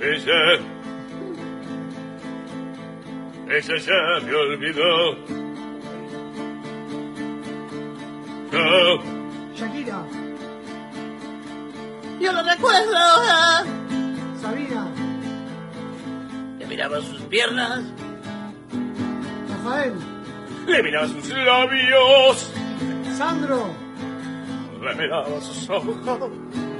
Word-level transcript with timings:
Ella, 0.00 0.54
ella 3.50 3.76
ya 3.76 4.26
me 4.26 4.34
olvidó. 4.34 5.14
No, 8.52 9.02
Shakira, 9.54 10.02
Yo 12.20 12.32
lo 12.32 12.42
recuerdo. 12.42 12.94
ah. 12.96 13.64
Sabina, 14.40 14.86
Le 16.58 16.66
miraba 16.66 17.00
sus 17.00 17.20
piernas. 17.22 17.82
Rafael, 19.50 19.94
le 20.66 20.82
miraba 20.82 21.08
sus 21.08 21.28
labios, 21.30 22.52
Sandro, 23.16 23.66
le 24.80 24.94
miraba 24.94 25.40
sus 25.40 25.68
ojos. 25.70 25.96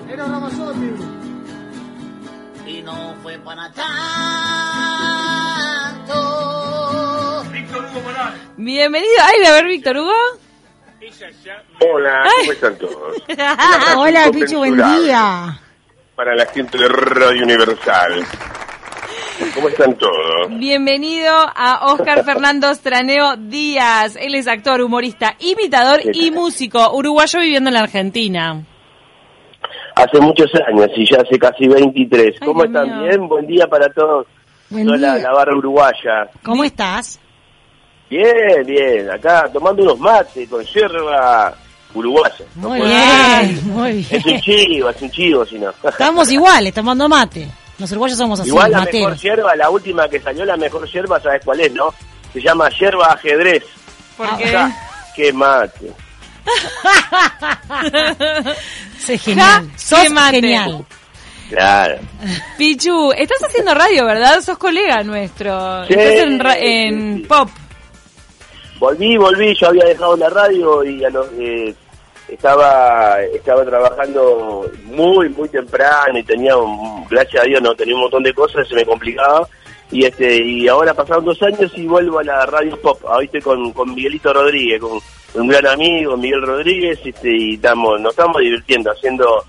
Era 0.09 0.25
Ramazzotti, 0.27 0.87
Y 0.87 1.18
no 2.89 3.15
fue 3.23 3.39
para 3.39 3.71
tanto. 3.73 3.85
Víctor 7.53 7.85
Hugo 7.85 8.01
Morales. 8.01 8.41
Bienvenido. 8.57 9.13
Ay, 9.23 9.45
a 9.47 9.53
ver, 9.53 9.67
Víctor 9.67 9.99
Hugo. 9.99 10.13
Hola. 11.81 12.25
¿cómo 12.41 12.53
están 12.53 12.79
todos? 12.79 13.17
Hola, 13.97 14.31
Pichu, 14.33 14.59
buen 14.59 14.77
día. 14.77 15.61
Para 16.15 16.35
la 16.35 16.47
gente 16.47 16.79
de 16.79 16.89
Radio 16.89 17.45
Universal. 17.45 18.27
¿Cómo 19.55 19.69
están 19.69 19.97
todos? 19.97 20.49
Bienvenido 20.51 21.33
a 21.33 21.93
Oscar 21.93 22.25
Fernando 22.25 22.75
Straneo 22.75 23.37
Díaz. 23.37 24.17
Él 24.17 24.35
es 24.35 24.49
actor, 24.49 24.81
humorista, 24.81 25.37
imitador 25.39 26.01
¿Qué 26.01 26.11
y 26.13 26.31
músico, 26.31 26.93
uruguayo 26.93 27.41
viviendo 27.41 27.69
en 27.71 27.75
la 27.75 27.81
Argentina. 27.81 28.65
Hace 29.99 30.21
muchos 30.21 30.47
años 30.67 30.89
y 30.97 31.05
ya 31.11 31.21
hace 31.21 31.39
casi 31.39 31.67
23. 31.69 32.35
Ay, 32.41 32.47
¿Cómo 32.47 32.63
Dios 32.65 32.75
están? 32.75 32.99
mío. 33.01 33.09
Bien, 33.09 33.29
buen 33.29 33.47
día 33.47 33.67
para 33.67 33.89
todos. 33.91 34.27
Buen 34.71 34.87
Toda 34.87 34.99
la, 34.99 35.15
día. 35.17 35.23
la 35.25 35.33
barra 35.33 35.57
uruguaya. 35.57 36.31
¿Cómo 36.45 36.63
estás? 36.65 37.19
Bien, 38.11 38.65
bien. 38.67 39.11
Acá 39.11 39.49
tomando 39.53 39.83
unos 39.83 39.99
mates 39.99 40.49
con 40.49 40.65
yerba 40.65 41.55
uruguaya. 41.95 42.45
No 42.57 42.69
Muy 42.71 42.79
puedo- 42.81 42.91
bien, 42.91 43.61
muy 43.73 44.07
Es 44.11 44.13
un 44.13 44.23
bien. 44.25 44.41
chivo, 44.41 44.91
es 44.91 45.03
un 45.03 45.11
chivo, 45.11 45.45
si 45.47 45.59
no. 45.59 45.71
Estamos 45.83 46.31
iguales, 46.31 46.73
tomando 46.73 47.09
mate. 47.09 47.49
Los 47.79 47.91
uruguayos 47.93 48.19
somos 48.19 48.41
así, 48.41 48.49
Igual 48.49 48.71
la 48.73 48.81
mejor 48.85 49.17
yerba, 49.17 49.55
la 49.57 49.71
última 49.71 50.09
que 50.09 50.19
salió, 50.21 50.45
la 50.45 50.57
mejor 50.57 50.89
yerba, 50.91 51.21
¿sabes 51.21 51.43
cuál 51.45 51.61
es, 51.61 51.73
no? 51.73 51.93
Se 52.33 52.41
llama 52.41 52.69
yerba 52.71 53.07
ajedrez. 53.13 53.65
Porque 54.17 54.55
Ah, 54.57 54.71
¡Qué 55.15 55.33
mate! 55.33 55.93
Sí, 58.99 59.19
genial. 59.19 59.69
Ja, 59.71 59.79
Sos 59.79 60.31
genial. 60.31 60.85
Claro. 61.49 61.99
Pichu, 62.59 63.13
estás 63.13 63.39
haciendo 63.49 63.73
radio, 63.75 64.05
¿verdad? 64.05 64.41
Sos 64.43 64.59
colega 64.59 65.03
nuestro. 65.03 65.87
Sí, 65.87 65.95
estás 65.95 66.27
en, 66.27 66.41
ra- 66.41 66.59
en 66.59 67.17
sí, 67.17 67.23
sí. 67.23 67.27
pop. 67.29 67.49
Volví, 68.79 69.17
volví, 69.17 69.55
yo 69.55 69.69
había 69.69 69.87
dejado 69.87 70.17
la 70.17 70.29
radio 70.29 70.85
y 70.85 71.03
a 71.05 71.11
los, 71.11 71.27
eh, 71.39 71.75
estaba 72.29 73.21
estaba 73.35 73.65
trabajando 73.65 74.71
muy, 74.85 75.31
muy 75.31 75.49
temprano 75.49 76.19
y 76.19 76.23
tenía, 76.23 76.57
un- 76.57 77.07
gracias 77.09 77.43
a 77.43 77.47
Dios, 77.47 77.63
no 77.63 77.75
tenía 77.75 77.95
un 77.95 78.03
montón 78.03 78.23
de 78.23 78.35
cosas, 78.35 78.69
se 78.69 78.75
me 78.75 78.85
complicaba. 78.85 79.49
Y 79.91 80.05
este 80.05 80.37
y 80.45 80.69
ahora 80.69 80.93
pasaron 80.93 81.25
dos 81.25 81.43
años 81.43 81.73
y 81.75 81.87
vuelvo 81.87 82.19
a 82.19 82.25
la 82.25 82.45
radio 82.45 82.79
pop. 82.79 83.01
Ahora 83.07 83.25
estoy 83.25 83.41
con, 83.41 83.73
con 83.73 83.95
Miguelito 83.95 84.35
Rodríguez, 84.35 84.79
con 84.83 85.01
un 85.35 85.49
gran 85.49 85.67
amigo, 85.67 86.17
Miguel 86.17 86.43
Rodríguez, 86.43 86.99
este, 87.05 87.31
y 87.37 87.55
estamos, 87.55 88.01
nos 88.01 88.13
estamos 88.13 88.41
divirtiendo 88.41 88.91
haciendo 88.91 89.45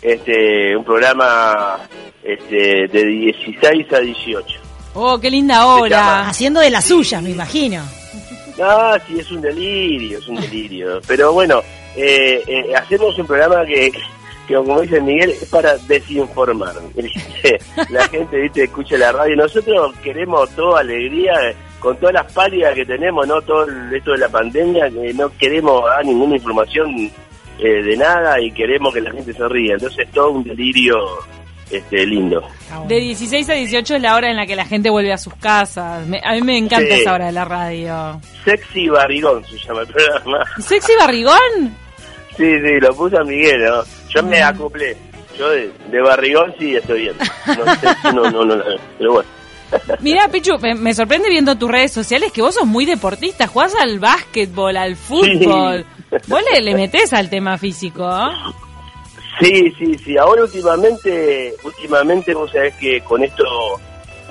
este 0.00 0.76
un 0.76 0.84
programa 0.84 1.78
este, 2.22 2.88
de 2.88 3.04
16 3.04 3.92
a 3.92 4.00
18. 4.00 4.60
Oh, 4.94 5.18
qué 5.18 5.30
linda 5.30 5.66
hora. 5.66 6.28
Haciendo 6.28 6.60
de 6.60 6.70
las 6.70 6.84
suyas, 6.84 7.22
me 7.22 7.30
imagino. 7.30 7.82
No, 8.58 8.94
sí, 9.06 9.20
es 9.20 9.30
un 9.30 9.40
delirio, 9.40 10.18
es 10.18 10.26
un 10.26 10.40
delirio. 10.40 11.00
Pero 11.06 11.32
bueno, 11.32 11.62
eh, 11.96 12.42
eh, 12.46 12.74
hacemos 12.74 13.16
un 13.18 13.26
programa 13.26 13.64
que, 13.64 13.92
que, 14.48 14.54
como 14.54 14.80
dice 14.80 15.00
Miguel, 15.00 15.30
es 15.30 15.48
para 15.48 15.76
desinformar. 15.76 16.74
La 17.90 18.08
gente, 18.08 18.40
viste, 18.40 18.64
escucha 18.64 18.96
la 18.96 19.12
radio. 19.12 19.36
Nosotros 19.36 19.94
queremos 20.02 20.50
toda 20.50 20.80
alegría, 20.80 21.34
con 21.80 21.96
todas 21.98 22.14
las 22.14 22.32
pálidas 22.32 22.74
que 22.74 22.84
tenemos, 22.84 23.26
no 23.26 23.40
todo 23.42 23.64
el- 23.64 23.94
esto 23.94 24.12
de 24.12 24.18
la 24.18 24.28
pandemia, 24.28 24.90
que 24.90 25.12
no 25.14 25.30
queremos 25.38 25.84
dar 25.84 26.04
ninguna 26.04 26.36
información 26.36 27.10
eh, 27.60 27.82
de 27.82 27.96
nada 27.96 28.40
y 28.40 28.50
queremos 28.52 28.92
que 28.94 29.00
la 29.00 29.10
gente 29.10 29.32
se 29.32 29.48
ría. 29.48 29.74
Entonces 29.74 30.06
es 30.06 30.12
todo 30.12 30.30
un 30.30 30.44
delirio 30.44 30.96
este 31.70 32.06
lindo. 32.06 32.42
De 32.86 32.98
16 33.00 33.50
a 33.50 33.52
18 33.54 33.96
es 33.96 34.02
la 34.02 34.14
hora 34.16 34.30
en 34.30 34.36
la 34.36 34.46
que 34.46 34.56
la 34.56 34.64
gente 34.64 34.88
vuelve 34.90 35.12
a 35.12 35.18
sus 35.18 35.34
casas. 35.34 36.06
Me- 36.06 36.20
a 36.24 36.32
mí 36.34 36.40
me 36.42 36.56
encanta 36.56 36.94
Sí. 36.94 37.00
esa 37.00 37.14
hora 37.14 37.26
de 37.26 37.32
la 37.32 37.44
radio. 37.44 38.20
Sexy 38.44 38.88
Barrigón 38.88 39.44
se 39.44 39.58
llama 39.58 39.80
el 39.82 39.86
programa. 39.88 40.44
¿Sexy 40.58 40.92
barrigón? 40.98 41.76
Sí, 42.36 42.44
sí, 42.60 42.80
lo 42.80 42.94
puso 42.94 43.18
a 43.20 43.24
Miguel, 43.24 43.64
¿no? 43.64 43.82
Yo 44.10 44.22
me 44.22 44.40
acoplé. 44.42 44.96
Yo 45.36 45.50
de, 45.50 45.70
de 45.90 46.00
barrigón 46.00 46.54
sí 46.58 46.74
estoy 46.76 47.00
bien. 47.02 47.16
No 47.46 47.74
sé 47.74 47.88
si 48.02 48.14
no, 48.16 48.30
no, 48.30 48.44
no, 48.44 48.62
pero 48.98 49.12
bueno. 49.14 49.28
Mira, 50.00 50.28
Pichu, 50.28 50.58
me, 50.58 50.74
me 50.74 50.94
sorprende 50.94 51.28
viendo 51.28 51.56
tus 51.56 51.70
redes 51.70 51.92
sociales 51.92 52.32
que 52.32 52.42
vos 52.42 52.54
sos 52.54 52.66
muy 52.66 52.84
deportista, 52.86 53.46
jugás 53.46 53.74
al 53.74 53.98
básquetbol, 53.98 54.76
al 54.76 54.96
fútbol. 54.96 55.84
Vos 56.26 56.40
le, 56.52 56.60
le 56.60 56.74
metés 56.74 57.12
al 57.12 57.28
tema 57.28 57.58
físico. 57.58 58.08
Sí, 59.40 59.72
sí, 59.78 59.96
sí. 59.98 60.16
Ahora 60.16 60.42
últimamente, 60.42 61.54
últimamente 61.62 62.34
vos 62.34 62.50
sabés 62.50 62.74
que 62.74 63.00
con 63.02 63.22
esto 63.22 63.44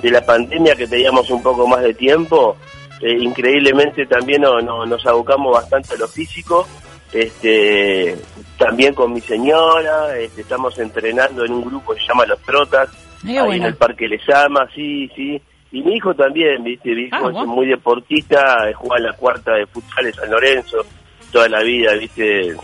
de 0.02 0.10
la 0.10 0.24
pandemia 0.24 0.74
que 0.76 0.86
teníamos 0.86 1.30
un 1.30 1.42
poco 1.42 1.66
más 1.66 1.82
de 1.82 1.94
tiempo, 1.94 2.56
eh, 3.00 3.16
increíblemente 3.20 4.06
también 4.06 4.42
no, 4.42 4.60
no- 4.60 4.84
nos 4.86 5.04
abocamos 5.06 5.52
bastante 5.54 5.94
a 5.94 5.98
lo 5.98 6.08
físico. 6.08 6.66
Este, 7.10 8.16
también 8.58 8.92
con 8.94 9.12
mi 9.14 9.20
señora, 9.22 10.18
este, 10.18 10.42
estamos 10.42 10.78
entrenando 10.78 11.44
en 11.44 11.52
un 11.52 11.64
grupo 11.64 11.94
que 11.94 12.00
se 12.00 12.06
llama 12.06 12.26
Los 12.26 12.40
Trotas, 12.42 12.90
ahí 13.24 13.34
bueno. 13.38 13.52
en 13.52 13.62
el 13.64 13.76
Parque 13.76 14.08
Lesama, 14.08 14.68
sí, 14.74 15.08
sí. 15.14 15.40
Y 15.70 15.82
mi 15.82 15.96
hijo 15.96 16.14
también, 16.14 16.64
viste, 16.64 16.94
mi 16.94 17.02
hijo 17.02 17.16
Ah, 17.16 17.42
es 17.42 17.46
muy 17.46 17.66
deportista, 17.66 18.40
juega 18.74 18.96
en 18.96 19.02
la 19.04 19.12
cuarta 19.12 19.52
de 19.52 19.66
futsal 19.66 20.04
de 20.04 20.12
San 20.14 20.30
Lorenzo, 20.30 20.78
toda 21.30 21.48
la 21.48 21.62
vida, 21.62 21.92
viste, 21.94 22.56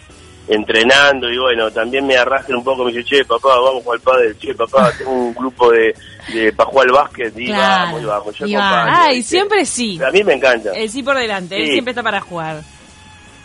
entrenando 0.48 1.30
y 1.30 1.38
bueno, 1.38 1.70
también 1.70 2.06
me 2.06 2.16
arrastra 2.16 2.56
un 2.56 2.64
poco, 2.64 2.84
me 2.84 2.92
dice, 2.92 3.04
che, 3.04 3.24
papá, 3.24 3.56
vamos 3.56 3.80
a 3.80 3.84
jugar 3.84 3.98
al 3.98 4.02
padre, 4.02 4.38
che, 4.38 4.54
papá, 4.54 4.92
tengo 4.96 5.12
un 5.12 5.34
grupo 5.34 5.70
de, 5.70 5.94
de 6.32 6.52
para 6.52 6.70
jugar 6.70 6.86
al 6.86 6.92
básquet, 6.92 7.38
y 7.38 7.46
Claro, 7.46 7.84
vamos, 7.84 8.02
y 8.02 8.04
vamos, 8.04 8.38
yo 8.38 8.46
y 8.46 8.54
acompaño, 8.54 8.96
Ay, 8.96 9.16
¿viste? 9.16 9.30
siempre 9.36 9.64
sí. 9.66 10.00
A 10.02 10.10
mí 10.10 10.24
me 10.24 10.34
encanta. 10.34 10.72
El 10.72 10.90
sí 10.90 11.02
por 11.02 11.16
delante, 11.16 11.56
él 11.56 11.72
siempre 11.72 11.90
está 11.92 12.02
para 12.02 12.20
jugar. 12.20 12.62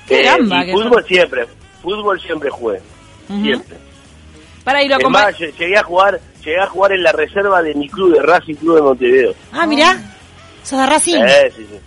Eh, 0.10 0.26
y 0.42 0.66
que 0.66 0.72
fútbol 0.72 1.06
siempre, 1.06 1.46
fútbol 1.82 2.20
siempre 2.20 2.50
jugué, 2.50 2.82
siempre. 3.28 3.78
Para 4.64 4.84
ir 4.84 4.92
a 4.94 4.98
acompañar. 4.98 5.36
llegué 5.36 5.78
a 5.78 5.84
jugar, 5.84 6.20
llegué 6.44 6.60
a 6.60 6.68
jugar 6.68 6.92
en 6.94 7.04
la 7.04 7.12
reserva 7.12 7.62
de 7.62 7.74
mi 7.76 7.88
club, 7.90 8.14
de 8.16 8.22
Racing 8.22 8.56
Club 8.56 8.76
de 8.76 8.82
Montevideo. 8.82 9.34
Ah, 9.52 9.66
mirá. 9.66 9.98
Sos 10.64 10.80
de 10.80 10.86
Racing. 10.86 11.22
Eh, 11.24 11.52
sí, 11.56 11.66
sí. 11.70 11.80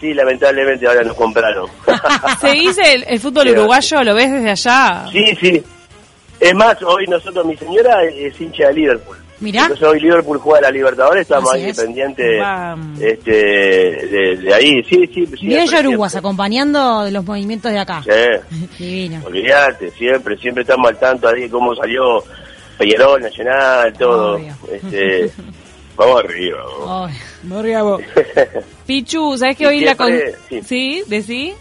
Sí, 0.00 0.12
lamentablemente 0.14 0.86
ahora 0.86 1.02
nos 1.02 1.16
compraron. 1.16 1.68
¿Seguís 2.40 2.76
el, 2.78 3.04
el 3.08 3.18
fútbol 3.18 3.44
Sí, 3.44 3.50
uruguayo? 3.52 4.02
¿Lo 4.04 4.14
ves 4.14 4.30
desde 4.30 4.50
allá? 4.50 5.06
sí, 5.10 5.34
sí. 5.40 5.62
Es 6.38 6.54
más, 6.54 6.76
hoy 6.82 7.06
nosotros, 7.06 7.46
mi 7.46 7.56
señora 7.56 8.04
es 8.04 8.38
hincha 8.38 8.68
de 8.68 8.74
Liverpool. 8.74 9.16
Mirá. 9.40 9.62
Entonces 9.62 9.86
hoy 9.86 10.00
Liverpool 10.00 10.38
juega 10.38 10.58
a 10.58 10.62
la 10.62 10.70
Libertadores, 10.70 11.22
estamos 11.22 11.50
Así 11.52 11.62
ahí 11.64 11.70
es. 11.70 11.76
pendientes 11.80 12.42
este, 13.00 13.30
de, 13.32 14.36
de 14.42 14.54
ahí. 14.54 14.82
Sí, 14.84 15.06
sí, 15.06 15.26
siempre. 15.26 15.40
Bien 15.42 15.66
Yoruguas, 15.66 16.12
siempre. 16.12 16.18
acompañando 16.28 17.10
los 17.10 17.24
movimientos 17.24 17.70
de 17.72 17.78
acá. 17.78 18.02
Sí, 18.02 18.66
Divino. 18.84 19.22
olvídate, 19.24 19.90
siempre, 19.92 20.36
siempre 20.38 20.62
estamos 20.62 20.88
al 20.90 20.98
tanto 20.98 21.28
ahí 21.28 21.42
de 21.42 21.50
cómo 21.50 21.74
salió 21.74 22.22
Peñarol, 22.78 23.22
Nacional, 23.22 23.92
todo. 23.94 24.34
Obvio. 24.36 24.54
Este, 24.70 25.30
vamos 25.96 26.24
arriba. 26.24 26.58
vamos. 26.62 27.10
Ay, 27.10 27.16
Pichu, 28.86 29.36
¿sabes 29.38 29.56
que 29.56 29.66
hoy 29.66 29.80
la 29.80 29.94
con... 29.94 30.12
sí. 30.48 30.62
¿Sí? 30.62 31.02
¿Decí? 31.06 31.54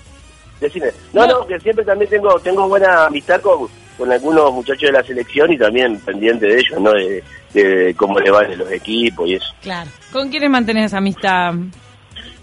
Decime. 0.60 0.88
No, 1.14 1.28
no, 1.28 1.46
que 1.46 1.60
siempre 1.60 1.84
también 1.84 2.10
tengo 2.10 2.40
tengo 2.40 2.68
buena 2.68 3.06
amistad 3.08 3.42
con, 3.42 3.68
con 3.98 4.12
algunos 4.12 4.54
muchachos 4.54 4.84
de 4.84 4.92
la 4.94 5.04
selección 5.04 5.52
y 5.52 5.58
también 5.58 6.00
pendiente 6.00 6.48
de 6.48 6.60
ellos, 6.60 6.80
¿no? 6.80 6.92
De, 6.94 7.24
de 7.54 7.94
cómo 7.96 8.20
le 8.20 8.32
van 8.32 8.58
los 8.58 8.72
equipos 8.72 9.28
y 9.28 9.36
eso. 9.36 9.48
claro. 9.62 9.90
¿Con 10.12 10.30
quiénes 10.30 10.50
mantenés 10.50 10.94
amistad? 10.94 11.54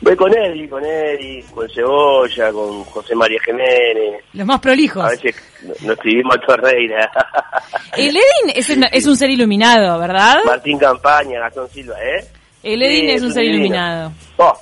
Voy 0.02 0.16
con 0.16 0.36
Eri, 0.36 0.68
con 0.68 0.84
Eri, 0.84 1.42
con 1.54 1.68
Cebolla, 1.70 2.52
con 2.52 2.82
José 2.84 3.14
María 3.14 3.38
Jiménez. 3.44 4.24
Los 4.32 4.46
más 4.46 4.58
prolijos. 4.60 5.04
A 5.04 5.10
veces 5.10 5.36
no- 5.62 5.68
nos 5.86 5.96
escribimos 5.96 6.36
a 6.36 6.40
Torreira. 6.40 7.10
El 7.96 8.08
Edin 8.16 8.52
es 8.56 8.68
un, 8.70 8.84
es 8.90 9.06
un 9.06 9.16
ser 9.16 9.30
iluminado, 9.30 9.98
¿verdad? 10.00 10.38
Martín 10.44 10.76
Campaña, 10.78 11.38
Gastón 11.40 11.68
Silva, 11.68 11.94
¿eh? 12.02 12.24
El 12.64 12.82
Edin 12.82 13.10
es 13.10 13.22
un 13.22 13.28
es 13.28 13.34
ser 13.34 13.42
divino. 13.44 13.58
iluminado. 13.64 14.12
Oh, 14.38 14.52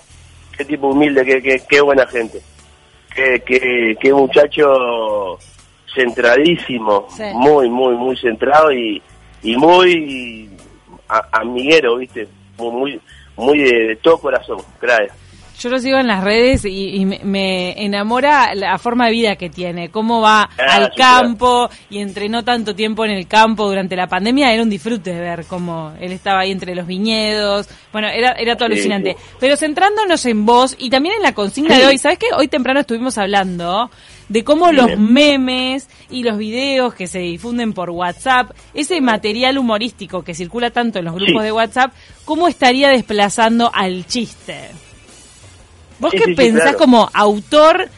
qué 0.59 0.65
tipo 0.67 0.89
humilde, 0.89 1.25
qué, 1.25 1.41
qué, 1.43 1.63
qué 1.69 1.81
buena 1.81 2.07
gente. 2.07 2.41
Qué, 3.15 3.43
qué, 3.45 3.97
qué 4.01 4.13
muchacho 4.13 5.39
centradísimo, 5.95 7.07
Sí. 7.17 7.25
muy, 7.35 7.69
muy, 7.69 7.95
muy 7.97 8.17
centrado 8.17 8.71
y, 8.73 9.03
y 9.43 9.57
muy 9.57 10.49
amiguero, 11.33 11.97
¿viste? 11.97 12.29
Muy, 12.59 12.71
muy, 12.71 13.01
muy 13.37 13.59
de, 13.59 13.89
de 13.89 13.97
todo 13.97 14.19
corazón, 14.19 14.59
gracias. 14.81 15.17
Yo 15.61 15.69
lo 15.69 15.79
sigo 15.79 15.99
en 15.99 16.07
las 16.07 16.25
redes 16.25 16.65
y, 16.65 16.97
y 16.97 17.05
me, 17.05 17.21
me 17.23 17.85
enamora 17.85 18.55
la 18.55 18.79
forma 18.79 19.07
de 19.07 19.12
vida 19.12 19.37
que 19.37 19.51
tiene, 19.51 19.91
cómo 19.91 20.21
va 20.23 20.49
Ah, 20.59 20.77
al 20.77 20.85
sí, 20.87 20.97
campo 20.97 21.69
y 21.91 21.99
entrenó 21.99 22.43
tanto 22.45 22.75
tiempo 22.75 23.05
en 23.05 23.11
el 23.11 23.27
campo 23.27 23.69
durante 23.69 23.95
la 23.95 24.07
pandemia, 24.07 24.53
era 24.55 24.62
un 24.62 24.71
disfrute 24.71 25.12
de 25.12 25.21
ver 25.21 25.45
cómo 25.47 25.93
él 26.01 26.12
estaba 26.12 26.41
ahí 26.41 26.51
entre 26.51 26.75
los 26.75 26.87
viñedos, 26.87 27.69
bueno, 27.93 28.09
era, 28.09 28.33
era 28.33 28.57
todo 28.57 28.69
Sí, 28.69 28.75
alucinante. 28.75 29.17
sí. 29.19 29.25
Pero 29.39 29.57
centrándonos 29.57 30.25
en 30.25 30.47
vos 30.47 30.75
y 30.79 30.89
también 30.89 31.17
en 31.17 31.23
la 31.23 31.35
consigna 31.35 31.77
de 31.79 31.87
hoy, 31.87 31.99
¿sabes 31.99 32.19
qué? 32.19 32.27
Hoy 32.35 32.49
temprano 32.49 32.81
estuvimos 32.81 33.19
hablando 33.19 33.91
de 34.31 34.45
cómo 34.45 34.73
los 34.73 34.97
memes 34.99 35.89
y 36.09 36.23
los 36.23 36.39
videos 36.39 36.95
que 36.95 37.07
se 37.07 37.19
difunden 37.19 37.73
por 37.75 37.91
WhatsApp, 37.91 38.53
ese 38.73 39.01
material 39.03 39.59
humorístico 39.59 40.23
que 40.23 40.35
circula 40.35 40.71
tanto 40.71 41.01
en 41.01 41.05
los 41.05 41.15
grupos 41.15 41.43
de 41.43 41.53
WhatsApp, 41.53 41.93
¿cómo 42.25 42.49
estaría 42.49 42.89
desplazando 42.89 43.71
al 43.75 44.07
chiste? 44.07 44.71
Vos 46.00 46.11
Sí, 46.11 46.19
qué 46.19 46.25
sí, 46.25 46.35
pensás 46.35 46.62
claro. 46.62 46.79
como 46.79 47.11
autor 47.14 47.88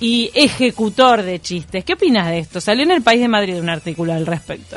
y 0.00 0.30
ejecutor 0.34 1.22
de 1.22 1.40
chistes? 1.40 1.84
¿Qué 1.84 1.92
opinas 1.92 2.26
de 2.28 2.38
esto? 2.38 2.60
Salió 2.60 2.84
en 2.84 2.90
el 2.90 3.02
País 3.02 3.20
de 3.20 3.28
Madrid 3.28 3.60
un 3.60 3.68
artículo 3.68 4.12
al 4.14 4.26
respecto. 4.26 4.76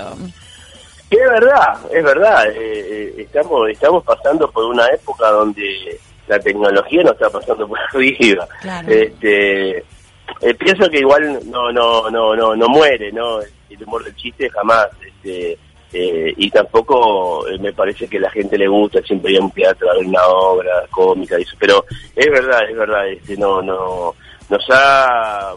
Que 1.09 1.18
es 1.18 1.30
verdad, 1.30 1.80
es 1.91 2.03
verdad. 2.03 2.47
eh, 2.47 2.56
eh, 2.57 3.13
estamos 3.19 3.69
estamos 3.69 4.03
pasando 4.03 4.50
por 4.51 4.65
una 4.65 4.85
época 4.88 5.30
donde 5.30 6.00
la 6.27 6.39
tecnología 6.39 7.03
nos 7.03 7.13
está 7.13 7.30
pasando 7.30 7.68
por 7.68 7.80
arriba. 7.80 8.47
Claro. 8.62 8.89
Este, 8.89 9.77
eh, 9.77 10.53
pienso 10.57 10.89
que 10.89 11.00
igual 11.00 11.39
no 11.50 11.71
no 11.71 12.09
no 12.09 12.35
no 12.35 12.56
no 12.56 12.68
muere, 12.68 13.12
no 13.12 13.39
el 13.41 13.83
humor 13.85 14.03
del 14.03 14.15
chiste 14.15 14.50
jamás. 14.50 14.88
Este, 15.06 15.57
eh, 15.94 16.34
y 16.38 16.50
tampoco 16.50 17.48
eh, 17.48 17.57
me 17.60 17.72
parece 17.72 18.07
que 18.07 18.19
la 18.19 18.30
gente 18.31 18.57
le 18.57 18.68
gusta 18.68 19.01
siempre 19.04 19.31
ir 19.31 19.40
a 19.40 19.44
un 19.44 19.51
teatro 19.51 19.90
a 19.90 19.94
ver 19.95 20.06
una 20.07 20.25
obra 20.28 20.84
cómica 20.90 21.38
y 21.40 21.44
eso. 21.44 21.56
Pero 21.60 21.86
es 22.16 22.25
verdad, 22.31 22.69
es 22.69 22.75
verdad. 22.75 23.07
Este, 23.10 23.38
no 23.38 23.62
no 23.62 24.16
nos 24.50 24.66
ha 24.72 25.54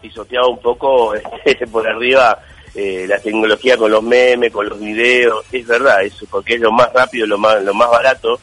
pisoteado 0.00 0.48
un 0.50 0.60
poco 0.60 1.14
este, 1.14 1.66
por 1.72 1.86
arriba 1.86 2.38
eh, 2.74 3.06
la 3.08 3.18
tecnología 3.18 3.76
con 3.76 3.90
los 3.90 4.02
memes, 4.02 4.52
con 4.52 4.68
los 4.68 4.78
videos, 4.78 5.44
es 5.52 5.66
verdad 5.66 6.02
eso, 6.02 6.26
porque 6.30 6.54
es 6.54 6.60
lo 6.60 6.70
más 6.72 6.92
rápido, 6.92 7.26
lo 7.26 7.38
más 7.38 7.62
lo 7.62 7.74
más 7.74 7.90
barato, 7.90 8.38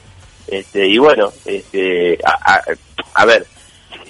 este 0.47 0.87
y 0.87 0.97
bueno, 0.97 1.31
este 1.45 2.17
a, 2.23 2.55
a- 2.55 2.63
a 3.17 3.25
ver, 3.25 3.45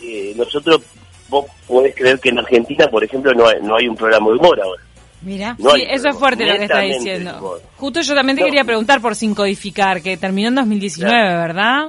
eh, 0.01 0.33
nosotros 0.35 0.81
vos 1.29 1.45
podés 1.67 1.93
creer 1.95 2.19
que 2.19 2.29
en 2.29 2.39
Argentina, 2.39 2.87
por 2.87 3.03
ejemplo, 3.03 3.33
no 3.33 3.47
hay, 3.47 3.57
no 3.61 3.75
hay 3.75 3.87
un 3.87 3.95
programa 3.95 4.29
de 4.29 4.35
humor 4.37 4.59
ahora. 4.61 4.81
Mira. 5.25 5.55
No 5.59 5.71
sí, 5.71 5.83
eso 5.89 6.07
es 6.09 6.17
fuerte 6.17 6.45
lo 6.45 6.55
que 6.55 6.63
está 6.63 6.79
diciendo. 6.81 7.59
Justo 7.77 7.99
yo 8.01 8.13
también 8.15 8.37
te 8.37 8.41
No. 8.43 8.45
quería 8.47 8.63
preguntar 8.63 9.01
por 9.01 9.15
Sin 9.15 9.35
Codificar, 9.35 10.01
que 10.01 10.15
terminó 10.17 10.47
en 10.49 10.55
2019, 10.55 11.11
Claro. 11.13 11.39
¿verdad? 11.41 11.87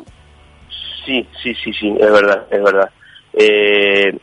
Sí, 1.04 1.24
sí, 1.42 1.54
sí, 1.62 1.72
sí, 1.78 1.88
es 2.00 2.10
verdad, 2.10 2.46
es 2.50 2.62
verdad. 2.62 2.90
Eh, 3.34 4.18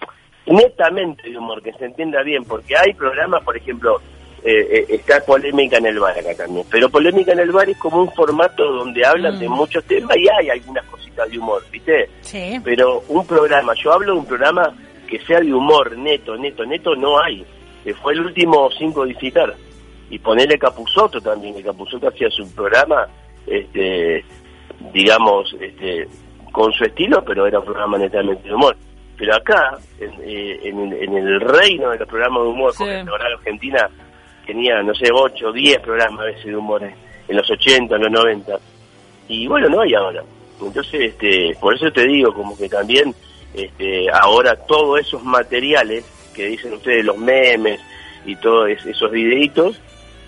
netamente 0.47 1.29
de 1.29 1.37
humor, 1.37 1.61
que 1.61 1.71
se 1.73 1.85
entienda 1.85 2.21
bien, 2.23 2.43
porque 2.43 2.75
hay 2.77 2.93
programas, 2.93 3.43
por 3.43 3.55
ejemplo, 3.55 4.01
eh, 4.43 4.51
eh, 4.71 4.85
está 4.89 5.21
Polémica 5.25 5.77
en 5.77 5.85
el 5.85 5.99
Bar 5.99 6.17
acá 6.19 6.35
también, 6.35 6.65
pero 6.69 6.89
Polémica 6.89 7.31
en 7.31 7.39
el 7.39 7.51
Bar 7.51 7.69
es 7.69 7.77
como 7.77 8.01
un 8.01 8.11
formato 8.11 8.63
donde 8.73 9.05
hablan 9.05 9.35
Mm. 9.37 9.39
de 9.39 9.49
muchos 9.49 9.83
temas 9.85 10.17
y 10.17 10.27
hay 10.27 10.49
algunas 10.49 10.83
cositas 10.85 11.29
de 11.29 11.39
humor, 11.39 11.63
¿viste? 11.71 12.09
Sí. 12.21 12.59
Pero 12.63 13.03
un 13.07 13.25
programa, 13.25 13.73
yo 13.81 13.93
hablo 13.93 14.13
de 14.13 14.19
un 14.19 14.25
programa 14.25 14.73
que 15.07 15.19
sea 15.19 15.39
de 15.39 15.53
humor 15.53 15.95
neto, 15.97 16.35
neto, 16.35 16.65
neto, 16.65 16.93
no 16.95 17.21
hay. 17.23 17.45
Eh, 17.85 17.93
fue 17.93 18.13
el 18.13 18.21
último 18.21 18.69
sin 18.71 18.91
codificar. 18.93 19.53
Y 20.09 20.19
ponerle 20.19 20.57
Capuzoto 20.59 21.19
también, 21.21 21.55
que 21.55 21.63
Capuzoto 21.63 22.07
hacía 22.07 22.29
su 22.29 22.47
programa, 22.53 23.07
este, 23.47 24.23
digamos, 24.93 25.55
este, 25.59 26.07
con 26.51 26.71
su 26.73 26.83
estilo, 26.83 27.23
pero 27.25 27.47
era 27.47 27.59
un 27.59 27.65
programa 27.65 27.97
netamente 27.97 28.47
de 28.47 28.53
humor. 28.53 28.75
Pero 29.17 29.35
acá, 29.35 29.77
en, 29.99 30.11
eh, 30.23 30.59
en, 30.63 30.93
en 30.93 31.17
el 31.17 31.39
reino 31.41 31.89
de 31.91 31.99
los 31.99 32.07
programas 32.07 32.43
de 32.43 32.49
humor, 32.49 32.71
Sí. 32.73 32.77
porque 32.79 32.99
ahora 33.09 33.25
Argentina 33.37 33.89
tenía, 34.45 34.81
no 34.83 34.93
sé, 34.93 35.07
8 35.13 35.47
o 35.47 35.51
10 35.51 35.79
programas 35.81 36.19
a 36.21 36.23
veces 36.25 36.45
de 36.45 36.55
humor 36.55 36.83
en, 36.83 36.93
en 37.27 37.35
los 37.37 37.49
80, 37.49 37.95
en 37.95 38.01
los 38.01 38.11
90. 38.11 38.59
Y 39.29 39.47
bueno, 39.47 39.69
no 39.69 39.81
hay 39.81 39.93
ahora. 39.93 40.21
Entonces, 40.61 40.93
este, 41.13 41.55
por 41.59 41.73
eso 41.75 41.91
te 41.91 42.05
digo, 42.05 42.33
como 42.33 42.55
que 42.57 42.69
también 42.69 43.13
este, 43.53 44.09
ahora 44.11 44.55
todos 44.67 44.99
esos 44.99 45.23
materiales 45.23 46.05
que 46.33 46.47
dicen 46.47 46.73
ustedes, 46.73 47.05
los 47.05 47.17
memes 47.17 47.79
y 48.25 48.35
todos 48.37 48.69
es- 48.69 48.85
esos 48.85 49.11
videitos, 49.11 49.79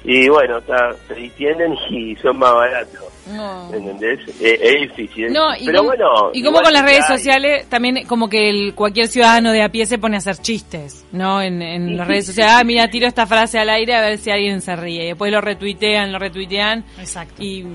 y 0.04 0.30
bueno, 0.30 0.60
está, 0.60 0.96
se 1.08 1.16
distienden 1.16 1.74
y 1.90 2.16
son 2.18 2.38
más 2.38 2.54
baratos. 2.54 3.02
No. 3.34 3.74
¿Entendés? 3.74 4.20
Eh, 4.40 4.60
es 4.62 4.82
difícil. 4.96 5.34
No, 5.34 5.56
y 5.60 5.66
pero 5.66 5.80
como, 5.80 5.90
bueno. 5.90 6.30
y 6.32 6.44
como 6.44 6.62
con 6.62 6.72
las 6.72 6.84
redes 6.84 7.10
hay. 7.10 7.18
sociales, 7.18 7.68
también 7.70 8.06
como 8.06 8.30
que 8.30 8.50
el, 8.52 8.76
cualquier 8.76 9.08
ciudadano 9.08 9.52
de 9.52 9.64
a 9.64 9.70
pie 9.70 9.88
se 9.88 9.98
pone 9.98 10.16
a 10.16 10.20
hacer 10.20 10.36
chistes, 10.38 11.08
¿no? 11.12 11.42
En, 11.42 11.60
en 11.64 11.98
las 11.98 12.08
redes 12.08 12.28
sociales, 12.28 12.54
ah, 12.56 12.64
mira, 12.64 12.88
tiro 12.88 13.08
esta 13.08 13.26
frase 13.26 13.58
al 13.58 13.70
aire 13.72 13.96
a 13.96 14.02
ver 14.02 14.20
si 14.20 14.30
alguien 14.30 14.62
se 14.62 14.76
ríe. 14.76 15.06
Y 15.06 15.08
después 15.08 15.32
lo 15.32 15.42
retuitean, 15.42 16.12
lo 16.12 16.20
retuitean 16.20 16.86
Exacto. 17.00 17.42
y... 17.42 17.66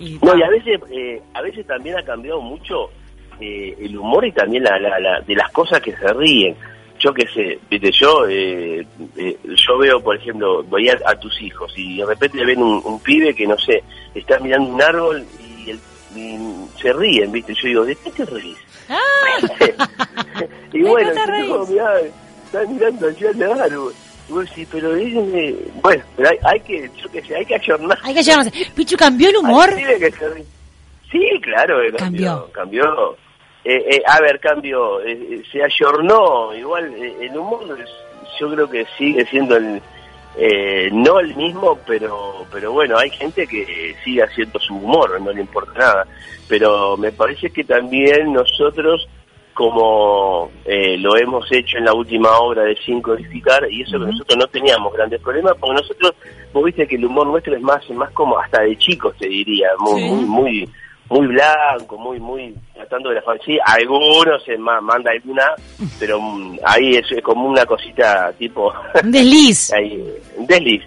y 0.00 0.18
No, 0.22 0.32
ta. 0.32 0.38
y 0.38 0.42
a 0.42 0.48
veces, 0.48 0.80
eh, 0.90 1.22
a 1.34 1.42
veces 1.42 1.66
también 1.66 1.98
ha 1.98 2.02
cambiado 2.02 2.40
mucho 2.40 2.90
eh, 3.40 3.76
el 3.80 3.96
humor 3.98 4.24
y 4.26 4.32
también 4.32 4.62
la, 4.64 4.78
la, 4.78 4.98
la- 4.98 5.20
de 5.20 5.34
las 5.34 5.50
cosas 5.52 5.80
que 5.80 5.92
se 5.96 6.12
ríen. 6.12 6.54
Yo 6.98 7.12
qué 7.12 7.26
sé, 7.28 7.58
viste, 7.70 7.90
yo 7.92 8.26
eh, 8.26 8.86
eh, 9.18 9.36
yo 9.66 9.76
veo, 9.78 10.00
por 10.02 10.16
ejemplo, 10.16 10.62
voy 10.64 10.88
a, 10.88 10.98
a 11.04 11.14
tus 11.20 11.40
hijos 11.42 11.70
y 11.76 11.98
de 11.98 12.06
repente 12.06 12.42
ven 12.44 12.62
un, 12.62 12.80
un 12.84 12.98
pibe 13.00 13.34
que, 13.34 13.46
no 13.46 13.58
sé, 13.58 13.82
está 14.14 14.38
mirando 14.38 14.70
un 14.70 14.80
árbol 14.82 15.24
y, 15.66 15.70
el- 15.70 15.80
y 16.16 16.38
se 16.80 16.92
ríen, 16.94 17.30
viste. 17.32 17.52
Yo 17.54 17.68
digo, 17.68 17.84
¿de 17.84 17.96
qué 17.96 18.10
te 18.10 18.24
ríes? 18.24 18.56
y 20.72 20.78
¿De 20.82 20.88
bueno, 20.88 21.10
no, 21.48 21.66
mirá, 21.66 22.00
está 22.46 22.62
mirando 22.66 23.06
allá 23.08 23.30
al 23.52 23.60
árbol. 23.60 23.92
Y 24.28 24.32
decís, 24.40 24.68
pero 24.72 24.96
es, 24.96 25.12
eh, 25.14 25.56
bueno, 25.82 26.02
pero 26.16 26.30
hay, 26.30 26.38
hay 26.44 26.60
que, 26.60 26.90
yo 27.00 27.08
qué 27.12 27.22
sé, 27.22 27.36
hay 27.36 27.46
que 27.46 27.54
ayornar. 27.54 27.98
Hay 28.02 28.14
que 28.14 28.22
llevarnos. 28.22 28.52
Pichu, 28.74 28.96
¿cambió 28.96 29.28
el 29.28 29.36
humor? 29.36 29.70
Que. 29.76 30.12
Sí, 31.12 31.20
claro 31.42 31.78
que 31.82 31.96
cambió. 31.96 32.48
Cambió. 32.52 33.16
Eh, 33.68 33.96
eh, 33.96 34.02
a 34.06 34.20
ver, 34.20 34.38
cambio, 34.38 35.00
eh, 35.02 35.18
eh, 35.28 35.42
se 35.50 35.60
ayornó. 35.60 36.54
Igual 36.54 36.94
eh, 36.94 37.16
el 37.22 37.36
humor, 37.36 37.64
es- 37.82 37.90
yo 38.38 38.48
creo 38.52 38.70
que 38.70 38.86
sigue 38.96 39.24
siendo 39.26 39.56
el, 39.56 39.82
eh, 40.36 40.88
no 40.92 41.18
el 41.18 41.34
mismo, 41.34 41.76
pero, 41.84 42.46
pero 42.52 42.70
bueno, 42.70 42.96
hay 42.96 43.10
gente 43.10 43.44
que 43.48 43.96
sigue 44.04 44.22
haciendo 44.22 44.60
su 44.60 44.76
humor, 44.76 45.20
no 45.20 45.32
le 45.32 45.40
importa 45.40 45.72
nada. 45.76 46.06
Pero 46.48 46.96
me 46.96 47.10
parece 47.10 47.50
que 47.50 47.64
también 47.64 48.32
nosotros, 48.32 49.08
como 49.52 50.52
eh, 50.64 50.96
lo 50.98 51.16
hemos 51.16 51.50
hecho 51.50 51.78
en 51.78 51.86
la 51.86 51.92
última 51.94 52.38
obra 52.38 52.62
de 52.62 52.76
Sin 52.76 53.02
Codificar, 53.02 53.66
y 53.68 53.82
eso 53.82 53.98
que 53.98 54.06
nosotros 54.06 54.38
no 54.38 54.46
teníamos 54.46 54.92
grandes 54.92 55.20
problemas, 55.22 55.54
porque 55.58 55.80
nosotros, 55.82 56.12
vos 56.52 56.64
viste 56.64 56.86
que 56.86 56.94
el 56.96 57.04
humor 57.06 57.26
nuestro 57.26 57.56
es 57.56 57.62
más, 57.62 57.88
más 57.90 58.12
como 58.12 58.38
hasta 58.38 58.60
de 58.62 58.76
chicos, 58.78 59.16
te 59.18 59.26
diría, 59.26 59.70
muy, 59.80 60.00
Sí. 60.02 60.06
muy, 60.08 60.24
muy, 60.26 60.68
muy 61.08 61.26
blanco, 61.28 61.96
muy, 61.98 62.18
muy 62.20 62.54
tratando 62.74 63.10
de 63.10 63.16
la 63.16 63.22
fantasía. 63.22 63.62
Algunos 63.64 64.42
se 64.44 64.56
ma- 64.58 64.80
manda 64.80 65.10
alguna, 65.12 65.44
pero 66.00 66.20
mm, 66.20 66.58
ahí 66.64 66.96
es, 66.96 67.10
es 67.12 67.22
como 67.22 67.46
una 67.48 67.64
cosita 67.66 68.32
tipo 68.38 68.72
desliz. 69.04 69.72
ahí, 69.72 70.04
desliz. 70.40 70.82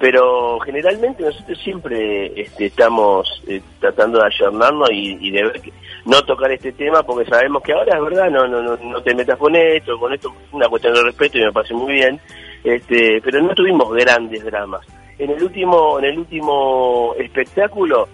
Pero 0.00 0.60
generalmente 0.60 1.24
nosotros 1.24 1.58
siempre 1.62 2.40
este, 2.40 2.66
estamos 2.66 3.42
eh, 3.48 3.60
tratando 3.80 4.20
de 4.20 4.26
ayornarnos 4.26 4.88
y, 4.92 5.18
y 5.20 5.30
de 5.32 5.42
ver 5.42 5.60
que, 5.60 5.72
no 6.04 6.22
tocar 6.22 6.52
este 6.52 6.72
tema 6.72 7.02
porque 7.02 7.28
sabemos 7.28 7.62
que 7.62 7.72
ahora 7.72 7.96
es 7.96 8.02
verdad, 8.04 8.30
no, 8.30 8.46
no, 8.46 8.62
no, 8.62 8.76
no 8.76 9.02
te 9.02 9.14
metas 9.14 9.36
con 9.36 9.54
esto, 9.56 9.98
con 9.98 10.12
esto 10.14 10.28
es 10.46 10.52
una 10.54 10.68
cuestión 10.68 10.94
de 10.94 11.02
respeto 11.02 11.38
y 11.38 11.42
me 11.44 11.52
parece 11.52 11.74
muy 11.74 11.94
bien, 11.94 12.20
este, 12.64 13.20
pero 13.22 13.42
no 13.42 13.52
tuvimos 13.54 13.92
grandes 13.92 14.44
dramas. 14.44 14.86
En 15.18 15.30
el 15.30 15.42
último, 15.42 15.98
en 15.98 16.04
el 16.04 16.18
último 16.18 17.14
espectáculo 17.18 18.08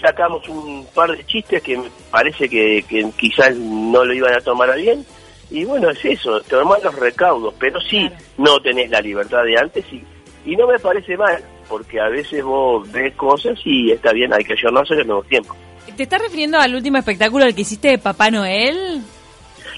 sacamos 0.00 0.48
un 0.48 0.86
par 0.94 1.16
de 1.16 1.24
chistes 1.26 1.62
que 1.62 1.76
me 1.76 1.90
parece 2.10 2.48
que, 2.48 2.84
que 2.88 3.10
quizás 3.16 3.56
no 3.56 4.04
lo 4.04 4.12
iban 4.12 4.34
a 4.34 4.40
tomar 4.40 4.70
a 4.70 4.76
bien 4.76 5.04
y 5.50 5.64
bueno, 5.64 5.90
es 5.90 6.04
eso, 6.04 6.40
tomar 6.42 6.82
los 6.82 6.94
recaudos, 6.94 7.54
pero 7.58 7.80
sí 7.80 8.08
no 8.38 8.60
tenés 8.60 8.90
la 8.90 9.00
libertad 9.00 9.42
de 9.44 9.58
antes 9.58 9.84
y, 9.92 10.02
y 10.44 10.56
no 10.56 10.68
me 10.68 10.78
parece 10.78 11.16
mal, 11.16 11.42
porque 11.68 12.00
a 12.00 12.08
veces 12.08 12.44
vos 12.44 12.90
ves 12.92 13.14
cosas 13.16 13.58
y 13.64 13.90
está 13.90 14.12
bien, 14.12 14.32
hay 14.32 14.44
que 14.44 14.52
ayornarse 14.52 14.94
en 14.94 14.98
los 15.00 15.06
nuevos 15.08 15.26
tiempos. 15.26 15.56
¿Te 15.96 16.04
estás 16.04 16.22
refiriendo 16.22 16.58
al 16.58 16.74
último 16.74 16.98
espectáculo 16.98 17.44
al 17.44 17.54
que 17.54 17.62
hiciste 17.62 17.88
de 17.88 17.98
Papá 17.98 18.30
Noel? 18.30 19.02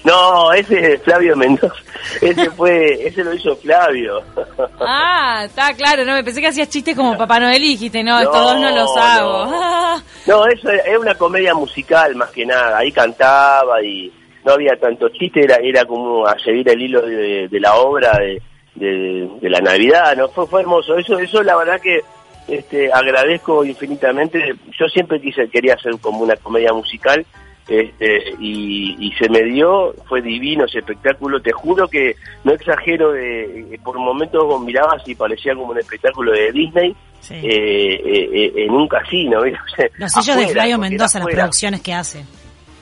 No, 0.03 0.51
ese 0.51 0.93
es 0.93 1.01
Flavio 1.01 1.35
Mendoza, 1.37 1.73
ese 2.19 2.49
fue, 2.51 3.07
ese 3.07 3.23
lo 3.23 3.33
hizo 3.33 3.55
Flavio. 3.55 4.21
Ah, 4.85 5.43
está 5.45 5.73
claro, 5.73 6.03
no, 6.03 6.13
me 6.13 6.23
pensé 6.23 6.41
que 6.41 6.47
hacías 6.47 6.67
chistes 6.69 6.95
como 6.95 7.17
Papá 7.17 7.39
Noel 7.39 7.63
y 7.63 7.69
dijiste, 7.69 8.03
no, 8.03 8.15
No, 8.15 8.21
estos 8.21 8.43
dos 8.43 8.59
no 8.59 8.69
los 8.71 8.97
hago. 8.97 9.45
no. 9.45 9.97
No, 10.25 10.45
eso 10.53 10.69
es 10.69 10.97
una 10.97 11.15
comedia 11.15 11.53
musical 11.53 12.15
más 12.15 12.29
que 12.31 12.45
nada. 12.45 12.77
Ahí 12.77 12.91
cantaba 12.91 13.81
y 13.81 14.11
no 14.43 14.53
había 14.53 14.75
tanto 14.79 15.07
chiste, 15.09 15.41
era, 15.43 15.55
era 15.55 15.85
como 15.85 16.27
a 16.27 16.37
seguir 16.39 16.67
el 16.69 16.81
hilo 16.81 17.01
de, 17.01 17.47
de 17.47 17.59
la 17.59 17.75
obra 17.75 18.11
de, 18.17 18.41
de, 18.75 19.29
de 19.41 19.49
la 19.49 19.59
Navidad, 19.59 20.15
¿no? 20.17 20.27
Fue, 20.29 20.45
fue 20.47 20.61
hermoso. 20.61 20.97
Eso, 20.97 21.17
eso 21.17 21.41
la 21.43 21.55
verdad 21.55 21.79
que 21.79 22.01
este, 22.47 22.91
agradezco 22.91 23.63
infinitamente. 23.63 24.55
Yo 24.77 24.87
siempre 24.87 25.21
quise, 25.21 25.47
quería 25.49 25.75
hacer 25.75 25.93
como 26.01 26.19
una 26.23 26.35
comedia 26.35 26.73
musical 26.73 27.25
este, 27.67 28.35
y, 28.39 28.95
y 28.99 29.11
se 29.13 29.29
me 29.29 29.43
dio, 29.43 29.93
fue 30.07 30.21
divino 30.21 30.65
ese 30.65 30.79
espectáculo. 30.79 31.41
Te 31.41 31.51
juro 31.51 31.87
que 31.87 32.15
no 32.43 32.53
exagero, 32.53 33.13
de, 33.13 33.79
por 33.83 33.97
momentos 33.97 34.43
vos 34.43 34.61
mirabas 34.63 35.01
y 35.07 35.15
parecía 35.15 35.55
como 35.55 35.71
un 35.71 35.79
espectáculo 35.79 36.31
de 36.31 36.51
Disney. 36.51 36.95
Sí. 37.21 37.35
eh, 37.35 37.41
eh, 37.41 38.29
eh, 38.33 38.53
en 38.65 38.71
un 38.71 38.85
casino, 38.85 39.39
Los 39.97 40.11
sellos 40.11 40.35
de 40.35 40.47
Flavio 40.49 40.77
Mendoza, 40.77 41.19
las 41.19 41.27
producciones 41.29 41.81
que 41.81 41.93
hace. 41.93 42.25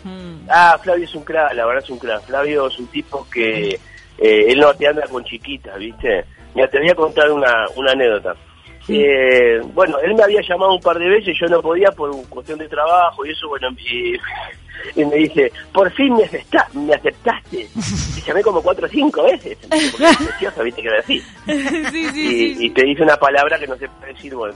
Mm. 0.04 0.48
Ah, 0.50 0.80
Flavio 0.82 1.06
es 1.06 1.14
un 1.14 1.24
crack, 1.24 1.54
la 1.54 1.66
verdad 1.66 1.84
es 1.84 1.90
un 1.92 2.00
crack. 2.00 2.24
Flavio 2.24 2.68
es 2.68 2.80
un 2.80 2.88
tipo 2.88 3.28
que 3.32 3.80
eh, 4.18 4.46
él 4.48 4.60
no 4.60 4.74
te 4.74 4.88
anda 4.88 5.04
con 5.08 5.24
chiquitas, 5.24 5.78
¿viste? 5.78 6.26
Mira, 6.56 6.68
te 6.68 6.80
voy 6.80 6.90
a 6.90 6.96
contar 6.96 7.32
una, 7.32 7.68
una 7.76 7.92
anécdota. 7.92 8.36
Eh, 8.90 9.62
bueno, 9.74 9.98
él 10.00 10.14
me 10.16 10.24
había 10.24 10.42
llamado 10.42 10.74
un 10.74 10.82
par 10.82 10.98
de 10.98 11.08
veces, 11.08 11.36
yo 11.40 11.48
no 11.48 11.62
podía 11.62 11.92
por 11.92 12.12
cuestión 12.30 12.60
de 12.60 12.68
trabajo 12.68 13.26
y 13.26 13.30
eso, 13.32 13.48
bueno, 13.48 13.70
y, 13.78 14.16
y 15.00 15.06
me 15.06 15.16
dice, 15.18 15.52
por 15.74 15.92
fin 15.92 16.16
me, 16.16 16.24
acepta- 16.24 16.68
me 16.74 16.94
aceptaste. 16.94 17.68
Y 18.18 18.22
llamé 18.22 18.42
como 18.42 18.62
cuatro 18.62 18.86
o 18.88 18.90
cinco 18.90 19.24
veces, 19.24 19.58
porque 19.92 20.06
es 20.06 20.18
preciosa, 20.18 20.64
¿viste? 20.64 20.82
Que 20.82 20.88
era 20.88 21.00
así. 21.00 21.20
sí, 21.92 22.10
sí, 22.12 22.56
y, 22.60 22.66
y 22.66 22.70
te 22.72 22.84
dice 22.86 23.04
una 23.04 23.18
palabra 23.18 23.58
que 23.60 23.68
no 23.68 23.76
se 23.78 23.88
puede 23.88 24.14
decir 24.14 24.34
bueno 24.36 24.54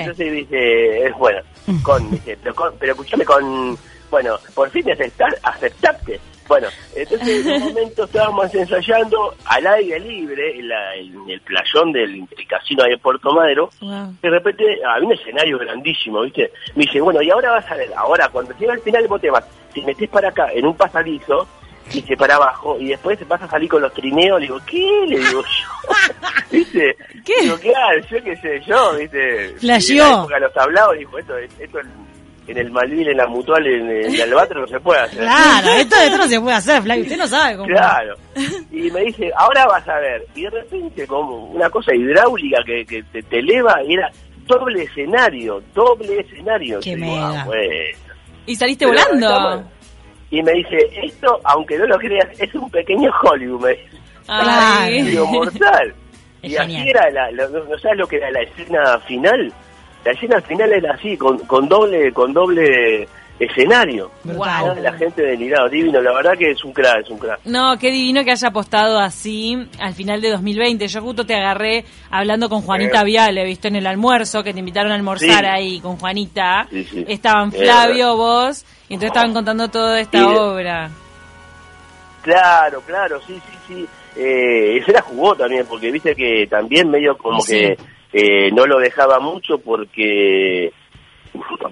entonces 0.00 0.32
dice 0.32 1.06
es 1.06 1.14
bueno 1.16 1.40
con 1.82 2.10
dice 2.10 2.36
pero, 2.42 2.54
con, 2.54 2.74
pero 2.78 2.92
escúchame 2.92 3.24
con 3.24 3.76
bueno 4.10 4.38
por 4.54 4.70
fin 4.70 4.90
aceptar 4.90 5.36
aceptaste 5.42 6.20
bueno 6.48 6.68
entonces 6.96 7.46
en 7.46 7.52
un 7.52 7.60
momento 7.60 8.04
estábamos 8.04 8.52
ensayando 8.54 9.34
al 9.44 9.66
aire 9.66 10.00
libre 10.00 10.58
en, 10.58 10.68
la- 10.68 10.94
en 10.96 11.30
el 11.30 11.40
playón 11.42 11.92
del, 11.92 12.24
casino 12.48 12.82
ahí 12.84 12.92
en 12.94 12.98
Puerto 13.00 13.32
Madero 13.32 13.68
Wow. 13.80 14.14
de 14.22 14.30
repente 14.30 14.64
había 14.84 15.06
un 15.06 15.12
escenario 15.12 15.58
grandísimo, 15.58 16.22
¿viste? 16.22 16.50
Me 16.74 16.84
dice, 16.84 17.00
bueno, 17.00 17.20
y 17.22 17.30
ahora 17.30 17.50
vas 17.52 17.70
a 17.70 17.74
ver, 17.76 17.92
ahora 17.96 18.28
cuando 18.30 18.52
llega 18.58 18.72
al 18.72 18.80
final 18.80 19.06
vos 19.06 19.20
te 19.20 19.30
vas, 19.30 19.44
te 19.74 19.82
metés 19.82 20.08
para 20.08 20.28
acá 20.30 20.48
en 20.52 20.64
un 20.66 20.74
pasadizo, 20.76 21.46
dice 21.92 22.16
para 22.16 22.36
abajo, 22.36 22.76
y 22.80 22.88
después 22.88 23.18
vas 23.28 23.42
a 23.42 23.48
salir 23.48 23.68
con 23.68 23.82
los 23.82 23.92
trineos, 23.92 24.40
le 24.40 24.46
digo, 24.46 24.58
¿qué? 24.66 25.04
Le 25.06 25.18
digo 25.18 25.42
yo, 25.42 25.92
¿viste? 26.50 26.96
¿Qué? 27.24 27.42
Digo, 27.42 27.58
claro, 27.58 28.00
yo 28.10 28.22
qué 28.24 28.36
sé 28.36 28.60
yo, 28.66 28.94
¿viste? 28.96 29.54
Flasheó. 29.58 30.04
En 30.04 30.10
la 30.10 30.18
época 30.18 30.34
de 30.34 30.40
los 30.40 30.52
tablados, 30.54 30.98
dijo, 30.98 31.18
esto, 31.18 31.36
esto 31.36 31.78
en, 32.48 32.58
el 32.58 32.70
Malvin, 32.70 33.08
en 33.08 33.16
la 33.16 33.26
Mutual, 33.26 33.66
en 33.66 33.90
el 33.90 34.20
Albatro 34.22 34.60
no 34.62 34.66
se 34.66 34.80
puede 34.80 35.00
hacer. 35.00 35.18
Claro, 35.20 35.68
esto, 35.72 35.96
esto 35.96 36.16
no 36.18 36.26
se 36.26 36.40
puede 36.40 36.56
hacer, 36.56 36.82
Flavio. 36.82 37.02
Usted 37.04 37.16
no 37.18 37.26
sabe 37.28 37.56
cómo. 37.56 37.68
Claro. 37.68 38.14
Y 38.72 38.90
me 38.90 39.00
dice, 39.02 39.30
ahora 39.36 39.66
vas 39.66 39.88
a 39.88 39.98
ver. 39.98 40.24
Y 40.34 40.42
de 40.42 40.50
repente, 40.50 41.06
como 41.06 41.46
una 41.46 41.68
cosa 41.70 41.94
hidráulica 41.94 42.58
que, 42.64 42.84
que 42.84 43.02
te, 43.04 43.22
te 43.22 43.38
eleva, 43.40 43.82
y 43.86 43.94
era 43.94 44.10
doble 44.46 44.84
escenario, 44.84 45.62
doble 45.74 46.20
escenario. 46.20 46.80
Qué 46.80 46.90
Y 46.90 46.94
digo, 46.96 47.06
mega. 47.06 47.42
ah, 47.42 47.44
bueno. 47.46 47.72
Y 48.46 48.54
saliste 48.56 48.86
Pero 48.86 48.98
volando. 49.10 49.64
Y 50.30 50.42
me 50.42 50.52
dice, 50.52 50.76
esto, 51.02 51.40
aunque 51.44 51.76
no 51.78 51.86
lo 51.86 51.98
creas, 51.98 52.28
es 52.38 52.54
un 52.54 52.70
pequeño 52.70 53.10
Hollywood, 53.22 53.62
me 53.64 53.70
dice. 53.70 53.88
Ay. 54.28 55.02
Digo, 55.02 55.26
mortal. 55.26 55.94
Es 56.40 56.52
y 56.52 56.56
así 56.56 56.72
genial. 56.72 56.88
era, 56.88 57.10
la, 57.10 57.48
no, 57.48 57.64
no 57.64 57.78
sabes 57.80 57.98
lo 57.98 58.06
que 58.06 58.16
era 58.16 58.30
la 58.30 58.42
escena 58.42 58.96
final. 59.08 59.52
La 60.04 60.12
escena 60.12 60.40
final 60.40 60.72
era 60.72 60.94
así, 60.94 61.16
con, 61.16 61.38
con 61.40 61.68
doble 61.68 62.12
con 62.12 62.32
doble 62.32 63.06
escenario. 63.38 64.10
La 64.24 64.92
gente 64.94 65.22
delirado, 65.22 65.68
divino, 65.68 66.00
la 66.00 66.12
verdad 66.12 66.32
que 66.36 66.50
es 66.50 66.64
un 66.64 66.72
crack, 66.72 67.02
es 67.02 67.10
un 67.10 67.18
crack. 67.18 67.40
No, 67.44 67.78
qué 67.78 67.90
divino 67.92 68.24
que 68.24 68.32
haya 68.32 68.48
apostado 68.48 68.98
así 68.98 69.56
al 69.78 69.94
final 69.94 70.20
de 70.20 70.30
2020. 70.30 70.88
Yo 70.88 71.00
justo 71.02 71.24
te 71.24 71.34
agarré 71.36 71.84
hablando 72.10 72.48
con 72.48 72.62
Juanita 72.62 73.02
Eh. 73.02 73.04
Viale, 73.04 73.44
¿viste? 73.44 73.68
En 73.68 73.76
el 73.76 73.86
almuerzo, 73.86 74.42
que 74.42 74.52
te 74.52 74.58
invitaron 74.58 74.90
a 74.90 74.96
almorzar 74.96 75.44
Sí. 75.44 75.50
ahí 75.50 75.80
con 75.80 75.96
Juanita. 75.98 76.66
Sí, 76.70 76.82
sí. 76.84 77.04
Estaban 77.06 77.50
Es 77.54 77.60
Flavio, 77.62 78.16
vos, 78.16 78.64
y 78.88 78.94
entonces 78.94 79.08
estaban 79.14 79.32
contando 79.32 79.68
toda 79.68 80.00
esta 80.00 80.26
obra. 80.26 80.90
Claro, 82.22 82.80
claro, 82.82 83.20
sí, 83.26 83.34
sí, 83.34 83.58
sí. 83.68 83.86
Eh, 84.16 84.78
ese 84.78 84.92
la 84.92 85.00
jugó 85.02 85.34
también, 85.36 85.64
porque 85.68 85.90
viste 85.92 86.14
que 86.14 86.46
también 86.50 86.90
medio 86.90 87.16
como 87.16 87.38
que 87.44 87.78
eh, 88.12 88.50
no 88.52 88.66
lo 88.66 88.78
dejaba 88.78 89.18
mucho 89.20 89.58
porque... 89.58 90.72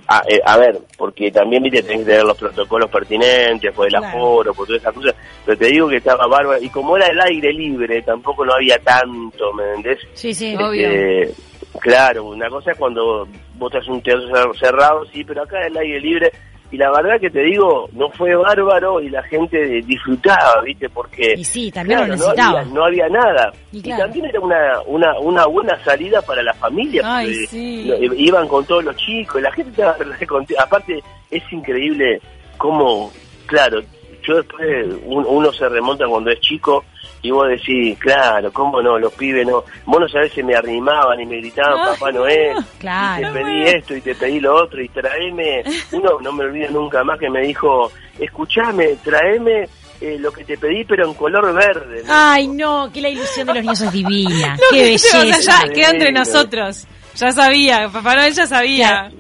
A, 0.07 0.23
eh, 0.29 0.41
a 0.45 0.59
ver, 0.59 0.79
porque 0.97 1.31
también 1.33 1.63
viste 1.63 1.83
tenés 1.83 1.99
que 2.05 2.11
tener 2.11 2.25
los 2.25 2.39
protocolos 2.39 2.89
pertinentes 2.91 3.73
por 3.75 3.87
el 3.87 3.93
Claro. 3.95 4.07
aforo, 4.07 4.55
por 4.55 4.67
todas 4.67 4.81
esas 4.83 4.95
cosas, 4.95 5.15
pero 5.45 5.59
te 5.59 5.67
digo 5.69 5.89
que 5.89 5.97
estaba 5.97 6.27
bárbaro, 6.29 6.63
y 6.63 6.69
como 6.69 6.97
era 6.97 7.07
el 7.09 7.21
aire 7.21 7.53
libre, 7.53 8.03
tampoco 8.03 8.45
no 8.45 8.53
había 8.53 8.79
tanto, 8.79 9.53
¿me 9.55 9.65
entendés? 9.75 9.99
Sí, 10.15 10.33
sí. 10.35 10.55
Obvio. 10.55 10.89
Este, 10.89 11.35
claro, 11.81 12.25
una 12.27 12.49
cosa 12.49 12.73
es 12.73 12.79
cuando 12.79 13.27
vos 13.55 13.73
estás 13.75 13.89
un 13.89 14.01
teatro 14.03 14.29
cer- 14.29 14.59
cerrado, 14.59 15.05
sí, 15.07 15.25
pero 15.25 15.43
acá 15.43 15.67
el 15.67 15.77
aire 15.77 16.01
libre. 16.01 16.33
Y 16.71 16.77
la 16.79 16.91
verdad 16.91 17.21
que 17.21 17.31
te 17.31 17.43
digo, 17.43 17.89
no 17.93 18.11
fue 18.11 18.35
bárbaro 18.35 19.01
y 19.01 19.09
la 19.09 19.23
gente 19.23 19.57
disfrutaba, 19.87 20.63
¿viste? 20.65 20.89
Porque 20.89 21.35
Y 21.37 21.45
sí, 21.45 21.71
también 21.71 22.01
lo 22.01 22.05
claro, 22.17 22.21
no, 22.21 22.31
había, 22.31 22.65
no 22.75 22.85
había 22.85 23.09
nada. 23.09 23.53
Y 23.73 23.83
también 23.83 24.27
era 24.27 24.41
una, 24.41 24.81
una, 24.87 25.19
una 25.21 25.47
buena 25.47 25.79
salida 25.85 26.21
para 26.23 26.43
la 26.43 26.53
familia. 26.55 27.03
Ay, 27.05 27.33
sí. 27.47 27.85
lo- 27.85 28.15
iban 28.15 28.49
con 28.49 28.65
todos 28.65 28.85
los 28.85 28.97
chicos, 28.97 29.41
la 29.41 29.53
gente 29.53 29.71
estaba 29.71 29.97
contenta. 30.27 30.65
Aparte, 30.65 31.01
es 31.31 31.43
increíble 31.53 32.21
cómo, 32.59 33.13
claro, 33.47 33.81
yo 34.23 34.37
después, 34.37 34.87
un- 35.05 35.25
uno 35.29 35.53
se 35.53 35.69
remonta 35.69 36.07
cuando 36.09 36.31
es 36.31 36.41
chico 36.41 36.85
y 37.27 37.31
vos 37.31 37.49
decís, 37.49 37.99
claro, 37.99 38.53
cómo 38.53 38.81
no, 38.83 38.99
los 38.99 39.13
pibes 39.15 39.47
no, 39.47 39.65
vos 39.85 40.01
no 40.01 40.09
sabés 40.09 40.33
si 40.33 40.43
me 40.43 40.55
arrimaban 40.55 41.21
y 41.21 41.27
me 41.27 41.37
gritaban 41.37 41.95
Papá 41.95 42.13
Noel, 42.13 42.57
Claro. 42.79 43.23
y 43.23 43.33
te 43.33 43.39
pedí 43.41 43.63
esto 43.65 43.97
y 43.97 44.01
te 44.01 44.15
pedí 44.15 44.41
lo 44.41 44.55
otro 44.55 44.83
y 44.83 44.89
traeme, 44.89 45.63
uno 45.93 46.19
no 46.21 46.33
me 46.33 46.45
olvido 46.45 46.71
nunca 46.71 47.03
más 47.05 47.19
que 47.19 47.29
me 47.31 47.41
dijo, 47.43 47.91
escuchame, 48.19 48.97
traeme 49.05 49.69
eh, 50.01 50.17
lo 50.19 50.31
que 50.31 50.45
te 50.45 50.57
pedí 50.59 50.85
pero 50.85 51.07
en 51.07 51.15
color 51.15 51.55
verde. 51.55 52.03
¿no? 52.07 52.13
Ay, 52.15 52.49
no, 52.49 52.91
que 52.93 53.01
la 53.01 53.09
ilusión 53.09 53.47
de 53.47 53.55
los 53.55 53.63
niños 53.63 53.81
es 53.81 53.93
divina. 53.93 54.57
No, 54.57 54.63
Qué 54.71 54.83
belleza. 54.83 55.21
allá, 55.21 55.73
queda 55.73 55.91
entre 55.91 56.13
nosotros. 56.13 56.87
Ya 57.15 57.33
sabía, 57.33 57.89
Papá 57.91 58.15
Noel 58.15 58.35
ya 58.35 58.47
sabía. 58.47 59.11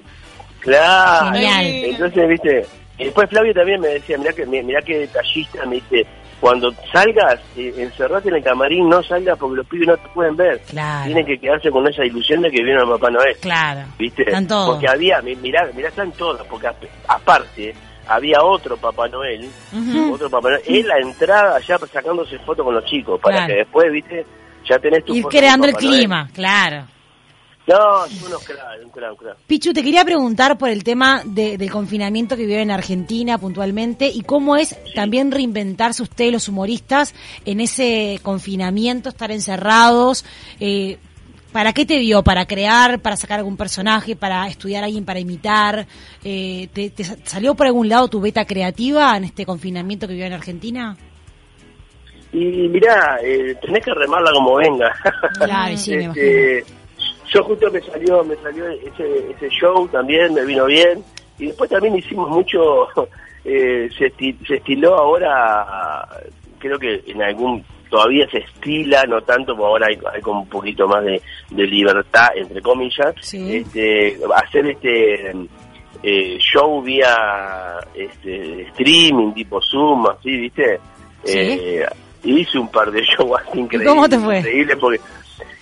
Claro. 0.60 1.32
Genial. 1.32 1.64
Entonces, 1.66 2.28
viste, 2.28 2.66
y 2.98 3.04
después 3.04 3.28
Flavio 3.30 3.54
también 3.54 3.80
me 3.80 3.88
decía, 3.88 4.18
mirá 4.18 4.32
que, 4.32 4.44
mirá 4.46 4.80
que 4.82 4.98
detallista, 4.98 5.64
me 5.66 5.76
dice, 5.76 6.06
cuando 6.40 6.71
salgas, 6.93 7.40
eh, 7.57 7.73
encerrate 7.78 8.28
en 8.28 8.37
el 8.37 8.45
camarín, 8.45 8.88
no 8.88 9.02
salgas 9.02 9.38
porque 9.38 9.57
los 9.57 9.66
pibes 9.66 9.88
no 9.88 9.97
te 9.97 10.09
pueden 10.11 10.37
ver. 10.37 10.61
Claro. 10.69 11.05
Tienen 11.07 11.26
que 11.26 11.38
quedarse 11.38 11.71
con 11.71 11.87
esa 11.88 12.05
ilusión 12.05 12.43
de 12.43 12.50
que 12.50 12.62
vieron 12.62 12.88
a 12.88 12.93
Papá 12.93 13.11
Noel. 13.11 13.37
Claro. 13.40 13.81
¿Viste? 13.99 14.23
Están 14.23 14.47
todos. 14.47 14.71
Porque 14.71 14.87
había, 14.88 15.21
mi- 15.23 15.37
mirá, 15.37 15.69
mirá, 15.75 15.88
están 15.88 16.12
todos, 16.12 16.47
porque 16.49 16.66
ap- 16.66 16.85
aparte 17.09 17.75
había 18.09 18.43
otro 18.43 18.76
Papá 18.76 19.09
Noel, 19.09 19.49
Ujú. 19.73 20.14
otro 20.14 20.28
Papá 20.31 20.50
Noel, 20.50 20.62
en 20.66 20.87
la 20.88 20.99
entrada 20.99 21.59
ya 21.61 21.78
sacándose 21.78 22.38
fotos 22.40 22.64
con 22.64 22.75
los 22.75 22.85
chicos, 22.85 23.21
para 23.21 23.37
Claro. 23.38 23.52
que 23.52 23.59
después, 23.61 23.93
¿viste? 23.93 24.26
Ya 24.69 24.78
tenés 24.78 25.05
tu 25.05 25.14
Ir 25.14 25.23
foto 25.23 25.37
creando 25.38 25.66
el 25.66 25.73
Noel. 25.73 25.85
clima, 25.87 26.28
claro. 26.35 26.85
No, 27.68 28.06
son 28.06 28.28
unos 28.28 28.44
crack, 28.44 28.61
un 28.85 28.90
crack, 28.90 29.20
un. 29.20 29.28
Pichu, 29.46 29.73
te 29.73 29.82
quería 29.82 30.04
preguntar 30.04 30.56
por 30.56 30.68
el 30.68 30.85
tema 30.85 31.23
de- 31.25 31.58
del 31.58 31.70
confinamiento 31.70 32.37
que 32.37 32.46
vive 32.46 32.62
en 32.62 32.70
Argentina 32.70 33.38
puntualmente 33.38 34.06
y 34.08 34.20
cómo 34.23 34.56
es 34.56 34.76
también 34.94 35.32
reinventarse 35.32 36.02
ustedes, 36.02 36.32
los 36.32 36.49
humoristas, 36.49 37.12
en 37.44 37.58
ese 37.61 38.20
confinamiento, 38.23 39.08
estar 39.08 39.32
encerrados. 39.32 40.25
Eh, 40.61 40.99
¿Para 41.52 41.73
qué 41.73 41.85
te 41.87 41.99
dio? 41.99 42.23
¿Para 42.23 42.46
crear? 42.46 43.00
¿Para 43.00 43.16
sacar 43.16 43.38
algún 43.40 43.56
personaje? 43.56 44.14
¿Para 44.14 44.46
estudiar 44.46 44.82
a 44.85 44.87
alguien 44.87 45.04
para 45.04 45.18
imitar? 45.18 45.87
Eh, 46.23 46.68
¿te, 46.73 46.90
te 46.90 47.02
sa- 47.02 47.16
salió 47.25 47.54
por 47.56 47.66
algún 47.66 47.88
lado 47.88 48.06
tu 48.08 48.20
beta 48.20 48.44
creativa 48.44 49.16
en 49.16 49.25
este 49.25 49.44
confinamiento 49.46 50.06
que 50.06 50.12
vive 50.14 50.26
en 50.26 50.35
Argentina? 50.35 50.96
Y 52.32 52.68
mirá, 52.68 53.18
eh, 53.25 53.56
tenés 53.62 53.82
que 53.85 53.94
remarla 53.94 54.30
como 54.32 54.56
venga. 54.56 54.92
Claro, 55.38 55.76
sí, 55.78 55.96
me 55.96 56.04
Este, 56.06 56.64
yo 57.33 57.42
justo 57.45 57.71
me 57.71 57.80
salió, 57.83 58.25
me 58.25 58.37
salió 58.37 58.66
ese, 58.68 59.30
ese 59.33 59.49
show 59.50 59.87
también, 59.88 60.33
me 60.35 60.45
vino 60.45 60.64
bien. 60.66 61.02
Y 61.38 61.47
después 61.47 61.68
también 61.71 61.97
hicimos 61.97 62.28
mucho, 62.30 62.88
eh, 63.45 63.88
se, 63.97 64.06
esti- 64.12 64.37
se 64.47 64.56
estiló 64.56 64.95
ahora, 64.97 66.06
creo 66.59 66.78
que 66.78 67.02
en 67.06 67.23
algún, 67.23 67.62
todavía 67.90 68.26
se 68.30 68.38
estila, 68.38 69.04
no 69.04 69.21
tanto, 69.23 69.54
porque 69.56 69.66
ahora 69.68 69.87
hay, 69.90 69.99
hay 70.14 70.21
como 70.23 70.40
un 70.42 70.49
poquito 70.49 70.88
más 70.88 71.04
de, 71.04 71.21
de 71.50 71.62
libertad, 71.66 72.28
entre 72.35 72.62
comillas, 72.62 73.14
Sí. 73.21 73.56
este, 73.59 74.18
hacer 74.35 74.66
este 74.68 75.30
eh, 76.02 76.38
show 76.38 76.80
vía 76.83 77.78
este, 77.95 78.62
streaming, 78.68 79.33
tipo 79.33 79.61
Zoom, 79.62 80.06
así, 80.09 80.30
¿viste? 80.37 80.78
Sí. 81.25 81.38
Eh, 81.38 81.87
hice 82.25 82.59
un 82.59 82.68
par 82.71 82.90
de 82.90 83.02
shows 83.18 83.40
así 83.47 83.61
increíbles. 83.61 83.88
cómo 83.92 84.09
te 84.09 84.18
fue? 84.18 84.38
increíbles 84.38 84.76
porque, 84.80 85.00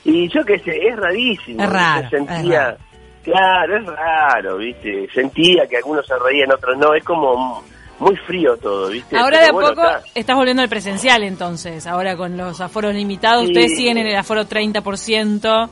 y 0.05 0.29
yo 0.29 0.45
qué 0.45 0.59
sé, 0.61 0.77
es 0.89 0.97
rarísimo. 0.97 1.63
Es 1.63 1.71
raro, 1.71 2.09
Sentía, 2.11 2.61
raro. 2.65 2.77
Claro, 3.23 3.77
es 3.79 3.87
raro, 3.87 4.57
¿viste? 4.59 5.09
Sentía 5.15 5.67
que 5.67 5.79
algunos 5.79 6.07
se 6.07 6.15
reían, 6.19 6.53
otros 6.53 6.77
no. 6.77 6.93
Es 6.95 7.03
como 7.05 7.63
muy 7.99 8.17
frío 8.17 8.57
todo, 8.59 8.89
¿viste? 8.89 9.17
Ahora 9.17 9.39
Pero 9.39 9.43
de 9.45 9.49
a 9.49 9.53
bueno, 9.53 9.69
poco 9.71 9.83
está. 9.89 10.03
estás 10.15 10.37
volviendo 10.37 10.63
al 10.63 10.69
presencial 10.69 11.23
entonces, 11.23 11.87
ahora 11.87 12.17
con 12.17 12.37
los 12.37 12.61
aforos 12.61 12.95
limitados, 12.95 13.45
Sí. 13.45 13.49
ustedes 13.53 13.77
siguen 13.77 13.99
en 13.99 14.09
el 14.09 14.17
aforo 14.17 14.45
30%. 14.45 15.71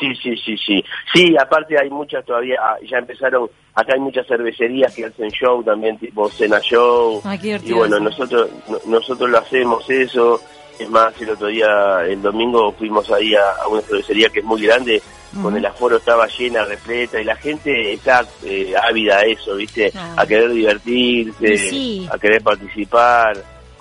Sí, 0.00 0.12
sí, 0.20 0.36
sí, 0.44 0.56
sí. 0.56 0.84
Sí, 1.12 1.36
aparte 1.40 1.76
hay 1.80 1.88
muchas 1.88 2.24
todavía, 2.24 2.56
ah, 2.60 2.76
ya 2.90 2.98
empezaron, 2.98 3.48
acá 3.74 3.92
hay 3.94 4.00
muchas 4.00 4.26
cervecerías 4.26 4.92
que 4.94 5.04
hacen 5.06 5.30
show 5.30 5.62
también, 5.62 5.96
tipo 5.98 6.28
Cena 6.30 6.58
Show. 6.60 7.20
Ay, 7.24 7.38
qué 7.38 7.60
y 7.64 7.72
bueno, 7.72 8.00
nosotros 8.00 8.48
no- 8.68 8.78
nosotros 8.86 9.30
lo 9.30 9.38
hacemos 9.38 9.88
eso. 9.88 10.40
Es 10.78 10.90
más, 10.90 11.14
el 11.20 11.30
otro 11.30 11.46
día, 11.46 12.04
el 12.06 12.20
domingo, 12.20 12.72
fuimos 12.72 13.10
ahí 13.10 13.34
a, 13.34 13.62
a 13.62 13.68
una 13.68 13.80
cervecería 13.82 14.28
que 14.28 14.40
es 14.40 14.44
muy 14.44 14.62
grande, 14.62 15.00
con 15.42 15.56
el 15.56 15.66
aforo 15.66 15.96
estaba 15.96 16.26
llena, 16.26 16.64
repleta, 16.64 17.20
y 17.20 17.24
la 17.24 17.36
gente 17.36 17.92
está 17.92 18.24
eh, 18.44 18.74
ávida 18.80 19.18
a 19.18 19.22
eso, 19.22 19.56
¿viste? 19.56 19.92
A 20.16 20.26
querer 20.26 20.50
divertirse, 20.50 21.58
sí. 21.58 22.08
a 22.10 22.18
querer 22.18 22.42
participar. 22.42 23.36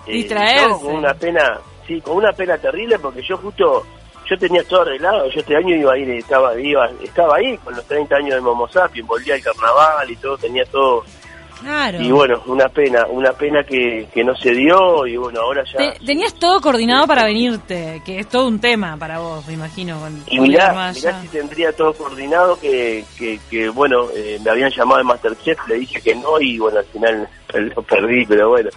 Eh, 0.07 0.13
Distraerse. 0.13 0.67
yo 0.67 0.79
con 0.79 0.95
una 0.95 1.13
pena, 1.13 1.59
sí, 1.87 2.01
con 2.01 2.17
una 2.17 2.31
pena 2.31 2.57
terrible, 2.57 2.97
porque 2.99 3.21
yo 3.21 3.37
justo, 3.37 3.85
yo 4.29 4.37
tenía 4.37 4.63
todo 4.63 4.81
arreglado, 4.81 5.29
yo 5.29 5.39
este 5.39 5.55
año 5.55 5.75
iba 5.75 5.93
a 5.93 5.97
ir, 5.97 6.09
estaba, 6.11 6.59
iba, 6.59 6.89
estaba 7.01 7.37
ahí 7.37 7.57
con 7.59 7.75
los 7.75 7.85
30 7.85 8.15
años 8.15 8.35
de 8.35 8.41
Momo 8.41 8.67
Sapiens, 8.67 9.07
volvía 9.07 9.35
al 9.35 9.41
carnaval 9.41 10.09
y 10.09 10.15
todo, 10.15 10.37
tenía 10.37 10.65
todo, 10.65 11.03
Claro. 11.63 12.01
y 12.01 12.11
bueno, 12.11 12.41
una 12.47 12.67
pena, 12.69 13.05
una 13.09 13.31
pena 13.33 13.63
que, 13.63 14.07
que 14.13 14.23
no 14.23 14.35
se 14.35 14.51
dio, 14.51 15.07
y 15.07 15.17
bueno, 15.17 15.41
ahora 15.41 15.63
ya... 15.63 15.77
Te- 15.93 16.05
tenías 16.05 16.33
todo 16.35 16.59
coordinado 16.61 17.07
para 17.07 17.23
venirte, 17.25 18.01
que 18.05 18.19
es 18.19 18.27
todo 18.27 18.47
un 18.47 18.59
tema 18.59 18.97
para 18.97 19.19
vos, 19.19 19.47
me 19.47 19.53
imagino. 19.53 19.99
Con, 19.99 20.23
Y 20.27 20.39
mirá, 20.39 20.91
mirá 20.93 21.21
si 21.21 21.27
tendría 21.29 21.71
todo 21.71 21.93
coordinado, 21.93 22.59
que, 22.59 23.05
que, 23.17 23.39
que 23.49 23.69
bueno, 23.69 24.07
eh, 24.13 24.39
me 24.43 24.51
habían 24.51 24.71
llamado 24.71 24.97
de 24.97 25.03
Masterchef, 25.05 25.57
le 25.67 25.75
dije 25.75 26.01
que 26.01 26.15
no, 26.15 26.39
y 26.39 26.57
bueno, 26.59 26.79
al 26.79 26.85
final 26.85 27.27
lo 27.75 27.81
perdí, 27.83 28.25
pero 28.25 28.49
bueno. 28.49 28.69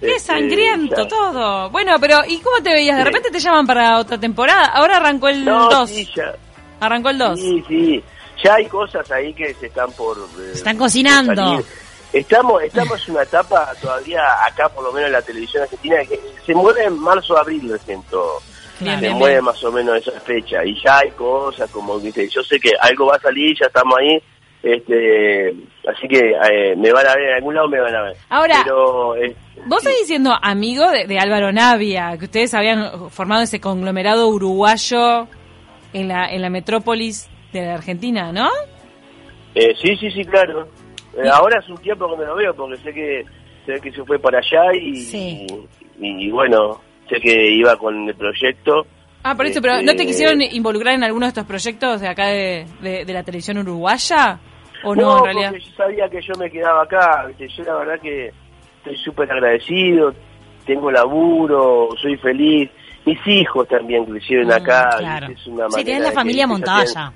Qué 0.00 0.14
Este, 0.14 0.32
sangriento 0.32 1.08
todo. 1.08 1.70
Bueno, 1.70 1.96
pero 2.00 2.18
¿y 2.28 2.38
cómo 2.38 2.62
te 2.62 2.70
veías? 2.72 2.98
De 2.98 3.04
repente 3.04 3.30
te 3.32 3.40
llaman 3.40 3.66
para 3.66 3.98
otra 3.98 4.16
temporada. 4.16 4.66
Ahora 4.66 4.98
arrancó 4.98 5.26
el 5.28 5.44
No, 5.44 5.68
2. 5.68 5.90
sí, 5.90 6.08
ya, 6.14 6.34
Arrancó 6.78 7.10
el 7.10 7.18
2. 7.18 7.40
Sí, 7.40 7.64
sí. 7.66 8.04
Ya 8.44 8.54
hay 8.54 8.66
cosas 8.66 9.10
ahí 9.10 9.34
que 9.34 9.52
se 9.54 9.66
están 9.66 9.90
por... 9.94 10.16
eh, 10.16 10.50
Se 10.52 10.58
están 10.58 10.76
cocinando. 10.76 11.56
por. 11.56 11.64
Estamos, 12.12 12.62
estamos 12.62 13.06
en 13.06 13.14
una 13.14 13.22
etapa 13.22 13.72
todavía 13.80 14.20
acá, 14.46 14.68
por 14.68 14.84
lo 14.84 14.92
menos 14.92 15.08
en 15.08 15.12
la 15.12 15.22
televisión 15.22 15.62
argentina, 15.62 15.96
que 16.08 16.18
se 16.44 16.54
mueve 16.54 16.84
en 16.84 16.98
marzo, 16.98 17.36
abril 17.36 17.70
recién 17.70 18.02
todo. 18.10 18.40
Bien, 18.80 18.94
se 18.94 19.06
bien, 19.06 19.18
mueve 19.18 19.34
bien. 19.34 19.44
más 19.44 19.62
o 19.64 19.72
menos 19.72 19.96
esa 19.96 20.18
fecha. 20.20 20.64
Y 20.64 20.80
ya 20.82 20.98
hay 20.98 21.10
cosas 21.10 21.70
como, 21.70 21.98
viste, 21.98 22.28
yo 22.28 22.42
sé 22.42 22.58
que 22.58 22.70
algo 22.80 23.06
va 23.06 23.16
a 23.16 23.20
salir, 23.20 23.56
ya 23.60 23.66
estamos 23.66 23.98
ahí. 23.98 24.22
Este, 24.62 25.50
así 25.86 26.08
que 26.08 26.18
eh, 26.18 26.74
me 26.76 26.92
van 26.92 27.06
a 27.06 27.14
ver, 27.14 27.28
en 27.28 27.34
algún 27.36 27.54
lado 27.54 27.68
me 27.68 27.80
van 27.80 27.94
a 27.94 28.02
ver. 28.02 28.16
Ahora, 28.28 28.60
Pero, 28.64 29.16
eh, 29.16 29.36
Vos 29.66 29.82
seguís 29.82 30.06
siendo 30.06 30.32
amigo 30.42 30.90
de, 30.90 31.06
de 31.06 31.18
Álvaro 31.18 31.52
Navia, 31.52 32.16
que 32.18 32.24
ustedes 32.24 32.54
habían 32.54 33.10
formado 33.10 33.42
ese 33.42 33.60
conglomerado 33.60 34.28
uruguayo 34.28 35.28
en 35.92 36.08
la, 36.08 36.28
en 36.30 36.42
la 36.42 36.50
metrópolis 36.50 37.28
de 37.52 37.66
la 37.66 37.74
Argentina, 37.74 38.32
¿no? 38.32 38.48
Eh, 39.54 39.74
sí, 39.80 39.96
sí, 39.96 40.10
sí, 40.10 40.24
claro. 40.24 40.68
Eh, 41.22 41.28
ahora 41.32 41.58
es 41.60 41.68
un 41.68 41.76
tiempo 41.78 42.08
que 42.10 42.16
no 42.16 42.24
lo 42.24 42.36
veo 42.36 42.54
porque 42.54 42.76
sé 42.78 42.92
que 42.92 43.24
sé 43.66 43.80
que 43.80 43.90
se 43.92 44.04
fue 44.04 44.18
para 44.18 44.38
allá 44.38 44.72
y, 44.80 44.94
Sí. 44.96 45.46
y, 46.00 46.26
y 46.26 46.30
bueno, 46.30 46.80
sé 47.08 47.20
que 47.20 47.52
iba 47.52 47.76
con 47.76 48.08
el 48.08 48.14
proyecto. 48.14 48.86
Ah, 49.24 49.34
por 49.34 49.46
eso, 49.46 49.60
pero 49.60 49.74
¿no 49.76 49.82
te 49.86 49.90
Este, 49.92 50.06
quisieron 50.06 50.40
involucrar 50.40 50.94
en 50.94 51.02
alguno 51.04 51.26
de 51.26 51.30
estos 51.30 51.44
proyectos 51.44 52.00
de 52.00 52.08
acá 52.08 52.26
de, 52.28 52.66
de- 52.80 53.04
de 53.04 53.12
la 53.12 53.22
televisión 53.24 53.58
uruguaya? 53.58 54.38
¿O 54.84 54.94
no, 54.94 55.18
en 55.18 55.24
realidad? 55.24 55.50
porque 55.50 55.64
yo 55.64 55.76
sabía 55.76 56.08
que 56.08 56.20
yo 56.22 56.34
me 56.38 56.48
quedaba 56.50 56.82
acá. 56.84 57.26
¿viste? 57.26 57.48
Yo 57.48 57.64
la 57.64 57.74
verdad 57.78 58.00
que 58.00 58.30
estoy 58.78 58.96
súper 59.04 59.30
agradecido, 59.32 60.14
tengo 60.64 60.90
laburo, 60.90 61.88
soy 62.00 62.16
feliz. 62.18 62.70
Mis 63.04 63.18
hijos 63.26 63.66
también 63.68 64.04
crecieron 64.04 64.46
Mm, 64.48 64.52
acá. 64.52 64.88
claro. 64.98 65.26
Es 65.32 65.46
una 65.48 65.68
Sí, 65.70 65.82
tenés 65.84 66.02
la 66.02 66.12
familia 66.12 66.46
montada 66.46 66.84
ya. 66.84 67.12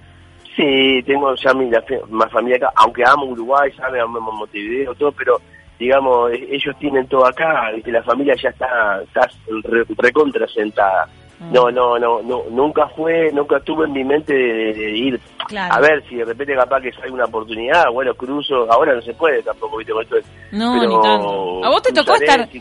Sí, 0.57 1.03
tengo 1.07 1.35
ya 1.35 1.55
mi, 1.55 1.71
la 1.71 1.83
más 2.11 2.31
familia 2.31 2.57
acá, 2.59 2.73
aunque 2.77 3.03
amo 3.07 3.27
Uruguay, 3.27 3.71
sabe, 3.73 4.01
amo 4.01 4.21
Montevideo, 4.21 4.95
todo, 4.95 5.13
pero 5.13 5.41
digamos, 5.79 6.31
e- 6.33 6.49
ellos 6.55 6.77
tienen 6.79 7.07
todo 7.07 7.25
acá, 7.27 7.71
¿viste? 7.75 7.91
la 7.91 8.03
familia 8.03 8.35
ya 8.41 8.51
está, 8.51 9.03
está 9.03 9.29
re- 9.65 9.85
recontra 9.99 10.47
sentada. 10.49 11.09
Mm. 11.41 11.53
No, 11.55 11.71
no, 11.71 11.99
no, 11.99 12.23
no, 12.23 12.43
nunca 12.51 12.87
fue, 12.88 13.31
nunca 13.33 13.59
tuve 13.61 13.87
en 13.87 13.93
mi 13.93 14.05
mente 14.05 14.33
de, 14.35 14.73
de 14.75 14.91
ir 14.91 15.21
Claro. 15.49 15.75
a 15.75 15.81
ver 15.81 16.05
si 16.09 16.17
de 16.17 16.25
repente 16.25 16.55
capaz 16.55 16.81
que 16.83 16.93
sale 16.93 17.11
una 17.11 17.25
oportunidad, 17.25 17.91
bueno, 17.93 18.15
cruzo, 18.15 18.71
ahora 18.71 18.95
no 18.95 19.03
se 19.03 19.12
puede 19.15 19.43
tampoco, 19.43 19.79
viste, 19.79 19.93
con 19.93 20.03
esto 20.03 20.17
de- 20.17 20.23
No, 20.53 20.77
pero 20.79 20.88
ni 20.88 21.03
tanto. 21.03 21.65
¿A 21.65 21.69
vos 21.71 21.83
te 21.83 21.93
tocó 21.93 22.15
estar, 22.15 22.49
si 22.51 22.61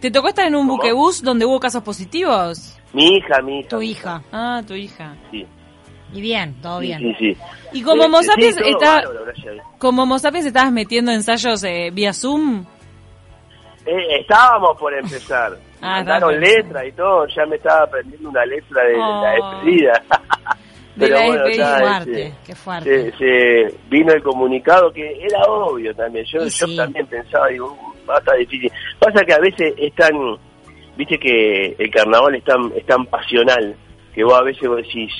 te 0.00 0.10
tocó 0.10 0.28
estar 0.28 0.46
en 0.46 0.56
un 0.56 0.62
¿Cómo? 0.66 0.76
buquebús 0.78 1.22
donde 1.22 1.46
hubo 1.46 1.60
casos 1.60 1.82
positivos? 1.84 2.76
Mi 2.92 3.16
hija, 3.16 3.40
mi 3.40 3.60
hija. 3.60 3.68
Tu 3.68 3.80
hija. 3.82 4.22
Ah, 4.32 4.60
tu 4.66 4.74
hija. 4.74 5.14
Sí, 5.30 5.46
Y 6.12 6.20
bien, 6.20 6.54
todo 6.60 6.80
bien. 6.80 6.98
sí, 6.98 7.14
sí. 7.18 7.36
Y 7.72 7.82
como 7.82 8.02
Eh, 8.02 8.06
Homo 8.06 8.18
sí, 8.22 8.28
sapiens 8.28 8.56
está-. 8.58 9.02
Como 9.78 10.02
Homo 10.02 10.18
sapiens 10.18 10.46
estabas 10.46 10.72
metiendo 10.72 11.10
ensayos 11.12 11.62
eh, 11.64 11.90
vía 11.92 12.12
Zoom. 12.12 12.64
Eh, 13.86 14.20
estábamos 14.20 14.78
por 14.78 14.92
empezar. 14.94 15.56
Ah, 15.80 15.96
Mandaron 15.96 16.34
está 16.34 16.40
bien. 16.46 16.62
letra 16.66 16.86
y 16.86 16.92
todo. 16.92 17.26
Ya 17.28 17.46
me 17.46 17.56
estaba 17.56 17.84
aprendiendo 17.84 18.28
una 18.28 18.44
letra 18.46 18.82
de, 18.84 18.90
de 18.90 18.96
Oh. 18.98 19.22
la 19.22 19.30
despedida. 19.32 20.02
De 20.96 21.08
la 21.08 21.20
despedida. 21.20 21.44
Qué 21.50 21.56
ya, 21.56 21.78
fuerte, 21.78 22.22
este, 22.26 22.34
qué 22.44 22.54
fuerte. 22.54 23.12
se, 23.18 23.78
vino 23.88 24.12
el 24.12 24.22
comunicado 24.22 24.92
que 24.92 25.24
era 25.24 25.40
obvio 25.48 25.94
también. 25.94 26.24
Yo, 26.26 26.46
yo 26.46 26.76
también 26.76 27.06
pensaba, 27.06 27.48
digo, 27.48 27.72
"Uh, 27.72 28.08
va 28.08 28.16
a 28.16 28.18
estar 28.18 28.36
difícil. 28.36 28.70
Pasa 28.98 29.24
que 29.24 29.32
a 29.32 29.38
veces 29.38 29.72
es 29.78 29.94
tan, 29.94 30.12
viste 30.96 31.18
que 31.18 31.74
el 31.78 31.90
carnaval 31.90 32.34
es 32.34 32.44
tan, 32.44 32.70
es 32.76 32.84
tan 32.84 33.06
pasional 33.06 33.74
que 34.14 34.22
vos 34.22 34.34
a 34.34 34.42
veces 34.42 34.68
vos 34.68 34.76
decís, 34.76 35.10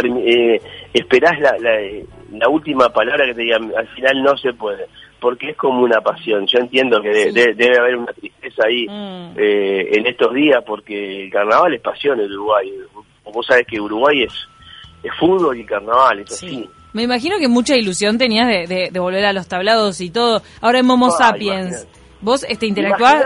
eh, 0.00 0.60
esperás 0.92 1.38
la, 1.40 1.56
la, 1.58 1.78
la 2.32 2.48
última 2.48 2.88
palabra 2.90 3.26
que 3.26 3.34
te 3.34 3.42
digan, 3.42 3.72
al 3.76 3.88
final 3.88 4.22
no 4.22 4.36
se 4.36 4.52
puede, 4.54 4.86
porque 5.20 5.50
es 5.50 5.56
como 5.56 5.82
una 5.82 6.00
pasión. 6.00 6.46
Yo 6.46 6.58
entiendo 6.58 7.00
que 7.00 7.08
de- 7.10 7.24
Sí. 7.24 7.32
de- 7.32 7.54
debe 7.54 7.78
haber 7.78 7.96
una 7.96 8.12
tristeza 8.12 8.62
ahí 8.66 8.86
Mm. 8.88 9.34
eh, 9.36 9.88
en 9.98 10.06
estos 10.06 10.32
días, 10.34 10.62
porque 10.66 11.24
el 11.24 11.30
carnaval 11.30 11.74
es 11.74 11.80
pasión 11.80 12.20
en 12.20 12.32
Uruguay. 12.32 12.72
Vos 13.32 13.46
sabés 13.46 13.66
que 13.66 13.80
Uruguay 13.80 14.22
es, 14.24 14.32
es 15.02 15.12
fútbol 15.18 15.58
y 15.58 15.64
carnaval, 15.64 16.20
es 16.20 16.36
Sí. 16.36 16.46
así. 16.46 16.70
Me 16.92 17.02
imagino 17.04 17.38
que 17.38 17.48
mucha 17.48 17.74
ilusión 17.74 18.18
tenías 18.18 18.46
de, 18.48 18.66
de- 18.66 18.90
de 18.90 19.00
volver 19.00 19.24
a 19.24 19.32
los 19.32 19.48
tablados 19.48 20.00
y 20.02 20.10
todo. 20.10 20.42
Ahora 20.60 20.80
en 20.80 20.86
Momo 20.86 21.06
Ah, 21.06 21.10
Sapiens, 21.12 21.68
imagínate. 21.70 21.98
vos 22.20 22.44
este 22.46 22.66
interactuás. 22.66 23.24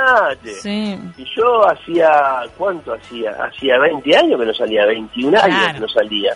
Sí. 0.62 0.96
Y 1.18 1.24
yo 1.36 1.66
hacía, 1.68 2.42
¿cuánto 2.56 2.92
hacía? 2.94 3.30
Hacía 3.32 3.76
20 3.78 4.16
años 4.16 4.38
que 4.38 4.46
no 4.46 4.54
salía, 4.54 4.86
21 4.86 5.36
años 5.42 5.72
que 5.72 5.80
no 5.80 5.88
salía. 5.88 6.32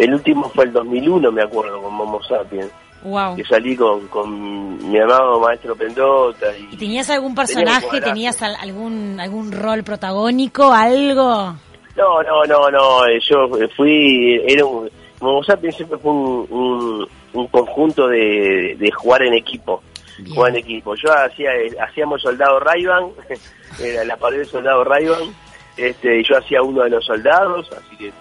El 0.00 0.14
último 0.14 0.48
fue 0.54 0.64
el 0.64 0.72
2001, 0.72 1.30
me 1.32 1.42
acuerdo, 1.42 1.80
con 1.82 1.94
Momo 1.94 2.22
Sapiens, 2.22 2.70
Wow. 3.02 3.34
que 3.36 3.44
salí 3.44 3.74
con, 3.76 4.06
con 4.08 4.90
mi 4.90 4.98
amado 4.98 5.40
maestro 5.40 5.74
Pendota. 5.74 6.46
¿Y 6.58 6.74
Y, 6.74 6.76
tenías 6.76 7.08
algún 7.10 7.34
personaje? 7.34 8.00
¿Tenías 8.00 8.42
al- 8.42 8.56
algún 8.56 9.18
algún 9.18 9.52
rol 9.52 9.82
protagónico? 9.82 10.70
¿Algo? 10.70 11.54
No, 11.96 12.22
no, 12.22 12.44
no, 12.46 12.68
no, 12.70 13.06
eh, 13.06 13.18
yo 13.28 13.48
fui, 13.76 14.40
era 14.46 14.64
un, 14.66 14.90
Momo 15.20 15.42
Sapiens 15.44 15.76
siempre 15.76 15.98
fue 15.98 16.12
un, 16.12 16.46
un, 16.50 17.08
un 17.32 17.46
conjunto 17.48 18.06
de, 18.08 18.76
de 18.78 18.90
jugar 18.92 19.22
en 19.22 19.34
equipo. 19.34 19.82
Bien. 20.18 20.34
jugar 20.34 20.50
en 20.52 20.56
equipo. 20.58 20.94
Yo 20.96 21.10
hacía, 21.14 21.50
hacíamos 21.82 22.20
soldado 22.20 22.60
Rayban, 22.60 23.08
era 23.82 24.04
la 24.04 24.16
pared 24.18 24.38
de 24.40 24.44
soldado 24.44 24.84
Rayban, 24.84 25.34
este, 25.78 26.20
y 26.20 26.24
yo 26.24 26.36
hacía 26.36 26.60
uno 26.62 26.82
de 26.82 26.90
los 26.90 27.04
soldados, 27.06 27.70
así 27.72 27.96
que 27.96 28.12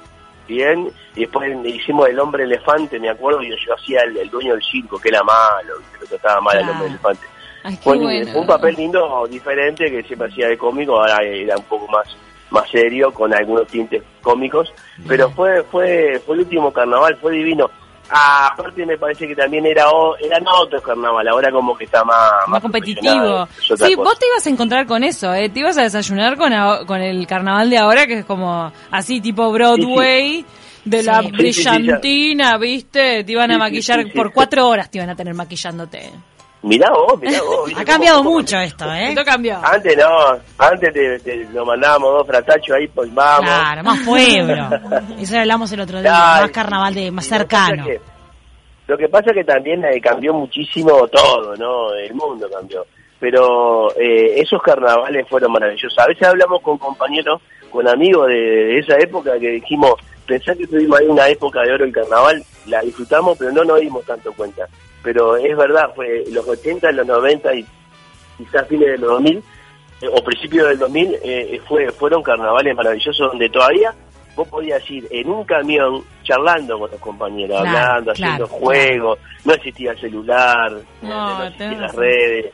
bien, 0.50 0.92
y 1.16 1.22
después 1.22 1.50
hicimos 1.66 2.10
el 2.10 2.20
hombre 2.20 2.44
elefante, 2.44 3.00
me 3.00 3.10
acuerdo, 3.10 3.42
y 3.42 3.50
yo 3.50 3.74
hacía 3.74 4.02
el, 4.02 4.18
el 4.18 4.30
dueño 4.30 4.54
del 4.54 4.64
circo, 4.64 5.00
que 5.00 5.08
era 5.10 5.24
malo, 5.24 5.76
que 5.94 6.00
lo 6.02 6.06
trataba 6.08 6.42
mal 6.42 6.58
al 6.58 6.64
Claro. 6.64 6.74
hombre 6.74 6.90
elefante. 6.90 7.28
Ay, 7.64 7.76
qué 7.78 7.84
Fue, 7.84 7.98
bueno. 7.98 8.32
fue 8.32 8.42
un 8.42 8.48
papel 8.48 8.76
lindo, 8.76 9.28
diferente, 9.30 9.90
que 9.92 10.04
siempre 10.04 10.28
hacía 10.30 10.48
de 10.50 10.58
cómico, 10.58 11.00
ahora 11.00 11.18
era 11.24 11.56
un 11.58 11.64
poco 11.64 11.88
más 11.88 12.08
más 12.52 12.68
serio, 12.72 13.14
con 13.14 13.32
algunos 13.32 13.68
tintes 13.68 14.02
cómicos, 14.24 14.74
pero 15.08 15.30
fue 15.30 15.62
fue 15.64 16.20
fue 16.26 16.34
el 16.36 16.42
último 16.42 16.74
carnaval, 16.74 17.16
fue 17.22 17.34
divino. 17.34 17.70
Ah, 18.12 18.50
aparte 18.54 18.86
me 18.86 18.98
parece 18.98 19.28
que 19.28 19.36
también 19.36 19.66
era 19.66 19.90
o- 19.90 20.16
eran 20.18 20.44
otros 20.48 20.82
carnaval, 20.82 21.28
ahora 21.28 21.52
como 21.52 21.78
que 21.78 21.86
está 21.86 22.04
más, 22.04 22.32
Más 22.48 22.62
competitivo. 22.62 23.48
Sí, 23.62 23.70
cosa. 23.70 23.88
vos 23.98 24.18
te 24.20 24.26
ibas 24.28 24.46
a 24.46 24.50
encontrar 24.50 24.86
con 24.88 25.04
eso, 25.04 25.34
¿eh? 25.34 25.50
Te 25.50 25.60
ibas 25.60 25.78
a 25.78 25.84
desayunar 25.84 26.36
con, 26.38 26.52
con 26.88 27.02
el 27.02 27.28
carnaval 27.28 27.70
de 27.70 27.78
ahora, 27.78 28.08
que 28.08 28.20
es 28.20 28.26
como 28.26 28.72
así 28.92 29.22
tipo 29.22 29.52
Broadway, 29.52 30.44
de 30.86 31.04
la 31.04 31.20
Sí. 31.22 31.26
Sí, 31.28 31.32
brillantina, 31.34 32.58
¿viste? 32.58 33.24
Te 33.24 33.32
iban 33.32 33.52
a 33.52 33.58
maquillar 33.58 34.06
por 34.14 34.32
cuatro 34.34 34.68
horas, 34.68 34.90
te 34.90 34.98
iban 34.98 35.10
a 35.10 35.16
tener 35.16 35.34
maquillándote. 35.36 36.12
Mirá 36.62 36.90
vos, 36.92 37.20
mirá 37.22 37.42
vos. 37.42 37.68
¿viste 37.68 37.82
Ha 37.82 37.86
cambiado 37.86 38.18
cómo- 38.20 38.32
mucho 38.32 38.58
esto, 38.60 38.86
¿eh? 38.94 39.10
Esto 39.10 39.24
cambió. 39.24 39.58
Antes 39.64 39.98
no, 39.98 40.38
antes 40.58 40.94
te, 40.94 41.20
te- 41.20 41.46
lo 41.54 41.66
mandábamos 41.66 42.14
dos 42.18 42.28
fratachos 42.28 42.76
ahí, 42.76 42.88
pues 42.90 43.14
vamos. 43.14 43.46
Claro, 43.50 43.84
más 43.84 44.00
pueblo. 44.02 44.70
Eso 45.20 45.36
lo 45.36 45.40
hablamos 45.40 45.72
el 45.72 45.80
otro 45.80 46.02
día, 46.02 46.36
Ay, 46.36 46.42
más 46.44 46.52
carnaval 46.52 46.94
de 46.94 47.12
más 47.12 47.26
cercano. 47.26 47.86
que- 47.86 48.02
Lo 48.88 48.98
que 48.98 49.08
pasa 49.08 49.30
es 49.30 49.36
que 49.38 49.44
también 49.46 49.84
eh, 49.86 50.02
cambió 50.02 50.34
muchísimo 50.34 51.08
todo, 51.08 51.56
¿no? 51.56 51.94
El 51.94 52.14
mundo 52.14 52.50
cambió. 52.52 52.86
Pero 53.22 53.92
eh, 53.98 54.40
esos 54.42 54.62
carnavales 54.62 55.28
fueron 55.30 55.52
maravillosos. 55.54 55.98
A 56.00 56.08
veces 56.08 56.28
hablamos 56.28 56.62
con 56.62 56.78
compañeros, 56.78 57.42
con 57.72 57.88
amigos 57.88 58.28
de, 58.28 58.34
de 58.34 58.80
esa 58.80 58.96
época 58.98 59.32
que 59.40 59.50
dijimos, 59.52 59.94
pensá 60.26 60.54
que 60.56 60.68
tuvimos 60.68 61.00
ahí 61.00 61.06
una 61.08 61.28
época 61.30 61.62
de 61.62 61.74
oro 61.74 61.86
en 61.86 61.92
carnaval, 61.92 62.44
la 62.68 62.82
disfrutamos, 62.82 63.38
pero 63.38 63.52
no 63.52 63.64
nos 63.64 63.80
dimos 63.80 64.06
tanto 64.06 64.32
cuenta. 64.34 64.66
Pero 65.04 65.38
es 65.38 65.56
verdad, 65.56 65.92
fue 65.96 66.24
los 66.32 66.48
80, 66.48 66.92
los 66.92 67.08
90 67.08 67.56
y 67.56 67.66
quizás 68.38 68.68
fines 68.68 68.88
de 68.88 68.98
los 68.98 69.12
2000, 69.12 69.38
eh, 69.38 70.08
o 70.12 70.24
principios 70.24 70.68
del 70.70 70.80
2000, 70.80 71.20
eh, 71.24 71.62
fue, 71.68 71.92
fueron 71.92 72.22
carnavales 72.24 72.76
maravillosos 72.76 73.32
donde 73.32 73.50
todavía 73.50 73.94
vos 74.36 74.48
podías 74.48 74.90
ir 74.90 75.08
en 75.12 75.30
un 75.30 75.44
camión 75.44 76.04
charlando 76.24 76.80
con 76.80 76.92
los 76.92 77.00
compañeros, 77.00 77.62
Claro, 77.62 77.78
hablando, 77.78 78.14
claro, 78.14 78.34
haciendo 78.34 78.48
juegos, 78.48 79.20
no 79.46 79.54
existía 79.54 79.92
el 79.92 80.00
celular, 80.00 80.72
No, 81.02 81.10
no, 81.10 81.40
no 81.40 81.44
existían 81.46 81.82
las 81.82 81.96
redes. 81.96 82.54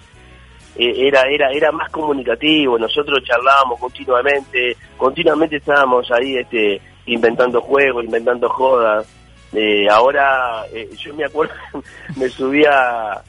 Eh, 0.78 1.08
era 1.08 1.22
era 1.30 1.52
era 1.52 1.72
más 1.72 1.90
comunicativo 1.90 2.78
nosotros 2.78 3.24
charlábamos 3.24 3.80
continuamente 3.80 4.76
continuamente 4.98 5.56
estábamos 5.56 6.12
ahí 6.12 6.36
este 6.36 6.82
inventando 7.06 7.62
juegos 7.62 8.04
inventando 8.04 8.50
jodas 8.50 9.08
Eh, 9.56 9.88
ahora 9.90 10.64
eh, 10.74 10.90
yo 10.98 11.14
me 11.14 11.26
acuerdo 11.26 11.54
me 12.18 12.28
subí 12.30 12.64
a, 12.66 13.22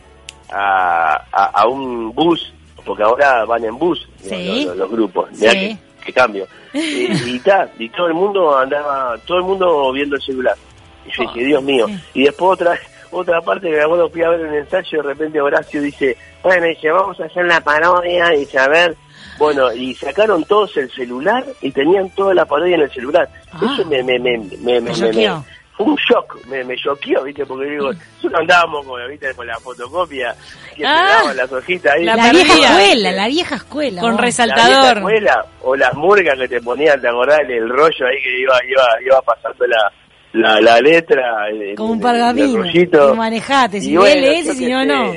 a, 0.50 1.24
a- 1.32 1.66
un 1.68 2.12
bus 2.12 2.52
porque 2.84 3.02
ahora 3.02 3.44
van 3.44 3.64
en 3.64 3.78
bus 3.78 4.08
los- 4.20 4.28
Sí. 4.30 4.64
los, 4.66 4.76
los 4.76 4.90
grupos 4.90 5.30
Mirá 5.32 5.52
Sí. 5.52 5.58
que, 6.00 6.04
que 6.06 6.12
cambio 6.12 6.46
Eh, 6.74 7.08
y 7.26 7.38
ta, 7.40 7.68
y 7.78 7.88
todo 7.88 8.06
el 8.08 8.14
mundo 8.14 8.56
andaba 8.56 9.16
todo 9.26 9.38
el 9.38 9.44
mundo 9.44 9.92
viendo 9.92 10.16
el 10.16 10.22
celular 10.22 10.54
y 11.06 11.10
yo 11.10 11.22
dije 11.22 11.44
Dios 11.44 11.62
mío 11.62 11.86
y 12.14 12.24
después 12.24 12.60
otra 12.60 12.78
otra 13.10 13.40
parte 13.40 13.70
que 13.70 13.76
me 13.76 13.82
acuerdo 13.82 14.10
fui 14.10 14.22
a 14.22 14.28
ver 14.28 14.40
un 14.46 14.54
ensayo 14.54 14.98
de 15.02 15.08
repente 15.08 15.40
Horacio 15.40 15.80
dice 15.80 16.16
bueno 16.42 16.66
dice 16.66 16.90
vamos 16.90 17.18
a 17.20 17.24
hacer 17.24 17.46
la 17.46 17.60
parodia 17.62 18.34
y 18.34 18.40
dice 18.40 18.58
a 18.58 18.68
ver 18.68 18.94
bueno 19.38 19.72
y 19.72 19.94
sacaron 19.94 20.44
todos 20.44 20.76
el 20.76 20.90
celular 20.90 21.44
y 21.62 21.70
tenían 21.70 22.10
toda 22.10 22.34
la 22.34 22.44
parodia 22.44 22.74
en 22.76 22.82
el 22.82 22.90
celular 22.90 23.28
Ah. 23.52 23.60
eso 23.72 23.84
me 23.88 24.02
me 24.02 24.18
me 24.18 24.36
me, 24.38 24.80
me- 24.80 24.80
me-. 24.80 25.42
Fue 25.76 25.86
un 25.86 25.96
shock, 25.96 26.44
me, 26.46 26.64
me 26.64 26.74
choqueó, 26.76 27.22
¿viste? 27.24 27.44
Porque 27.44 27.66
digo, 27.70 27.90
nosotros 28.16 28.40
andábamos 28.40 28.86
con, 28.86 29.08
¿viste? 29.10 29.34
con 29.34 29.46
la 29.46 29.58
fotocopia, 29.60 30.34
que 30.74 30.86
Ah, 30.86 31.06
pegaban 31.18 31.36
las 31.36 31.52
hojitas 31.52 31.94
ahí. 31.94 32.04
la 32.04 32.16
La, 32.16 32.30
vieja 32.30 32.54
escuela, 32.54 33.12
la 33.12 33.28
vieja 33.28 33.54
escuela. 33.56 34.00
Con 34.00 34.10
vos. 34.16 34.20
La 34.20 34.26
vieja 34.26 34.46
resaltador. 34.54 34.96
escuela, 34.98 35.46
o 35.62 35.76
las 35.76 35.94
murgas 35.94 36.38
que 36.38 36.48
te 36.48 36.60
ponían, 36.60 37.00
¿te 37.00 37.08
acordás? 37.08 37.40
El, 37.40 37.50
el 37.52 37.68
rollo 37.68 38.06
ahí 38.06 38.22
que 38.22 38.40
iba 38.40 38.54
iba 38.68 38.84
iba 39.04 39.20
pasando 39.22 39.66
la, 39.66 39.92
la, 40.32 40.60
la 40.60 40.80
letra. 40.80 41.48
el- 41.50 41.74
Como 41.76 41.92
un 41.92 41.98
el- 42.00 42.06
el 42.06 42.12
pergamino. 42.12 42.66
Y 43.12 43.16
manejate, 43.16 43.80
si 43.80 43.96
bueno, 43.96 44.14
lee, 44.14 44.20
lees 44.20 44.46
y 44.46 44.52
si 44.56 44.66
no, 44.66 44.84
no. 44.84 45.14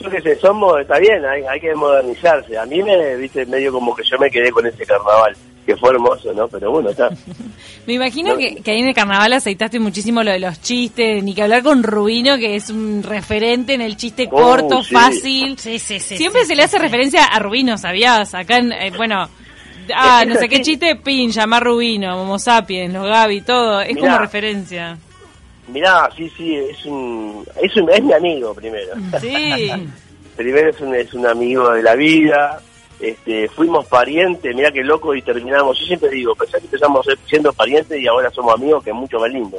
Yo 0.00 0.08
qué 0.10 0.20
sé, 0.20 0.36
somos, 0.36 0.80
está 0.80 0.98
bien, 1.00 1.24
hay, 1.26 1.42
hay 1.42 1.58
que 1.60 1.74
modernizarse. 1.74 2.56
A 2.56 2.64
mí 2.66 2.80
me, 2.84 3.16
viste, 3.16 3.44
medio 3.46 3.72
como 3.72 3.94
que 3.96 4.04
yo 4.04 4.16
me 4.18 4.30
quedé 4.30 4.52
con 4.52 4.64
ese 4.64 4.86
carnaval, 4.86 5.36
que 5.68 5.76
fue 5.76 5.90
hermoso, 5.90 6.32
¿no? 6.32 6.48
Pero 6.48 6.70
bueno, 6.70 6.88
está. 6.88 7.10
Me 7.86 7.92
imagino 7.92 8.30
No. 8.32 8.38
que, 8.38 8.56
que 8.56 8.70
ahí 8.70 8.80
en 8.80 8.88
el 8.88 8.94
carnaval 8.94 9.34
aceitaste 9.34 9.78
muchísimo 9.78 10.22
lo 10.22 10.30
de 10.30 10.38
los 10.38 10.62
chistes, 10.62 11.22
ni 11.22 11.34
que 11.34 11.42
hablar 11.42 11.62
con 11.62 11.82
Rubino, 11.82 12.38
que 12.38 12.56
es 12.56 12.70
un 12.70 13.02
referente 13.02 13.74
en 13.74 13.82
el 13.82 13.98
chiste 13.98 14.26
Oh, 14.32 14.36
corto, 14.36 14.82
sí. 14.82 14.94
fácil. 14.94 15.58
Sí, 15.58 15.78
sí, 15.78 16.00
sí. 16.00 16.16
Siempre 16.16 16.40
sí, 16.42 16.48
se 16.48 16.56
le 16.56 16.62
hace 16.62 16.78
sí. 16.78 16.82
referencia 16.82 17.24
a 17.26 17.38
Rubino, 17.38 17.76
¿sabías? 17.76 18.34
Acá, 18.34 18.56
en, 18.56 18.72
eh, 18.72 18.90
bueno, 18.96 19.28
ah, 19.94 20.24
no 20.26 20.36
sé 20.36 20.48
qué 20.48 20.62
chiste, 20.62 20.96
pin, 20.96 21.30
llamar 21.32 21.62
Rubino, 21.64 22.18
Homo 22.22 22.38
sapiens, 22.38 22.94
los 22.94 23.06
Gaby, 23.06 23.42
todo, 23.42 23.82
es 23.82 23.94
Mirá. 23.94 24.06
como 24.06 24.18
referencia. 24.20 24.96
Mirá, 25.70 26.08
sí, 26.16 26.32
sí, 26.34 26.54
es 26.56 26.82
un, 26.86 27.44
es 27.62 27.76
un, 27.76 27.90
es 27.90 28.02
mi 28.02 28.14
amigo 28.14 28.54
primero. 28.54 28.94
Sí. 29.20 29.70
primero 30.36 30.70
es 30.70 30.80
un, 30.80 30.94
es 30.94 31.12
un 31.12 31.26
amigo 31.26 31.70
de 31.72 31.82
la 31.82 31.94
vida, 31.94 32.58
este, 33.00 33.48
fuimos 33.48 33.86
parientes, 33.86 34.54
mirá 34.54 34.70
qué 34.70 34.82
loco 34.82 35.14
y 35.14 35.22
terminamos, 35.22 35.78
yo 35.80 35.86
siempre 35.86 36.10
digo, 36.10 36.34
pensá 36.34 36.58
que 36.58 36.64
empezamos 36.64 37.06
siendo 37.26 37.52
parientes 37.52 38.00
y 38.00 38.06
ahora 38.06 38.30
somos 38.30 38.54
amigos, 38.54 38.82
que 38.84 38.90
es 38.90 38.96
mucho 38.96 39.18
más 39.20 39.30
lindo. 39.32 39.58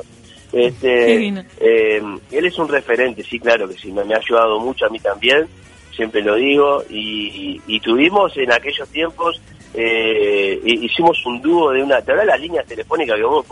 Este, 0.52 1.16
eh, 1.60 2.02
él 2.32 2.46
es 2.46 2.58
un 2.58 2.68
referente, 2.68 3.24
sí, 3.24 3.40
claro 3.40 3.68
que 3.70 3.76
sí, 3.78 3.92
me, 3.92 4.04
me 4.04 4.16
ha 4.16 4.18
ayudado 4.18 4.60
mucho 4.60 4.86
a 4.86 4.90
mí 4.90 5.00
también, 5.00 5.48
siempre 5.96 6.22
lo 6.22 6.36
digo, 6.36 6.84
y, 6.90 7.28
y- 7.68 7.76
y 7.76 7.80
tuvimos 7.82 8.36
en 8.38 8.52
aquellos 8.52 8.88
tiempos, 8.90 9.40
eh, 9.74 10.60
hi- 10.64 10.86
hicimos 10.86 11.24
un 11.26 11.42
dúo 11.42 11.72
de 11.72 11.84
una, 11.84 11.96
¿te 12.02 12.12
acuerdas 12.12 12.26
las 12.28 12.40
líneas 12.42 12.66
telefónicas 12.66 13.16
que 13.18 13.24
vos, 13.24 13.46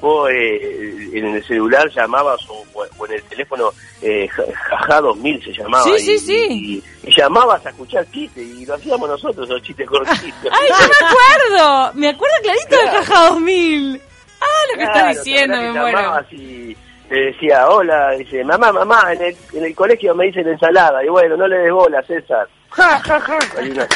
vos, 0.00 0.30
eh, 0.30 1.10
en 1.12 1.26
el 1.34 1.44
celular 1.44 1.88
llamabas 1.90 2.40
o, 2.48 2.64
o 2.74 3.06
en 3.06 3.12
el 3.12 3.22
teléfono, 3.24 3.70
eh, 4.02 4.28
ja- 4.28 4.42
Jaja 4.70 5.00
2000 5.00 5.42
se 5.44 5.52
llamaba? 5.52 5.84
Sí, 5.84 5.90
y- 5.96 5.98
sí, 6.00 6.18
sí. 6.18 6.82
Y, 7.04 7.08
y 7.08 7.14
llamabas 7.16 7.64
a 7.66 7.70
escuchar 7.70 8.04
chistes 8.10 8.44
y 8.44 8.66
lo 8.66 8.74
hacíamos 8.74 9.08
nosotros, 9.08 9.48
los 9.48 9.62
chistes 9.62 9.88
cortitos. 9.88 10.18
¡Ay, 10.52 10.68
yo 10.68 10.74
me 10.76 11.06
acuerdo! 11.08 11.92
Me 11.94 12.08
acuerdo 12.08 12.34
clarito 12.42 12.76
de 12.76 12.84
Caja 12.98 13.28
2000. 13.30 14.00
Ah, 14.40 14.46
lo 14.72 14.78
que 14.78 14.84
Claro, 14.84 15.08
estás 15.10 15.24
diciendo, 15.24 15.56
¿te 15.56 15.62
me 15.62 15.80
muero. 15.80 16.24
y 16.30 16.76
te 17.08 17.14
decía, 17.14 17.68
hola, 17.68 18.12
dice, 18.12 18.42
mamá, 18.44 18.72
mamá, 18.72 19.12
en 19.12 19.22
el, 19.22 19.36
en 19.52 19.64
el 19.64 19.74
colegio 19.74 20.14
me 20.14 20.26
dicen 20.26 20.48
ensalada, 20.48 21.04
y 21.04 21.08
bueno, 21.08 21.36
no 21.36 21.46
le 21.46 21.58
des 21.58 21.72
bola, 21.72 22.02
César. 22.04 22.48
Ja, 22.70 22.98
ja, 23.00 23.20
ja. 23.20 23.38
Hay 23.58 23.70
una, 23.70 23.86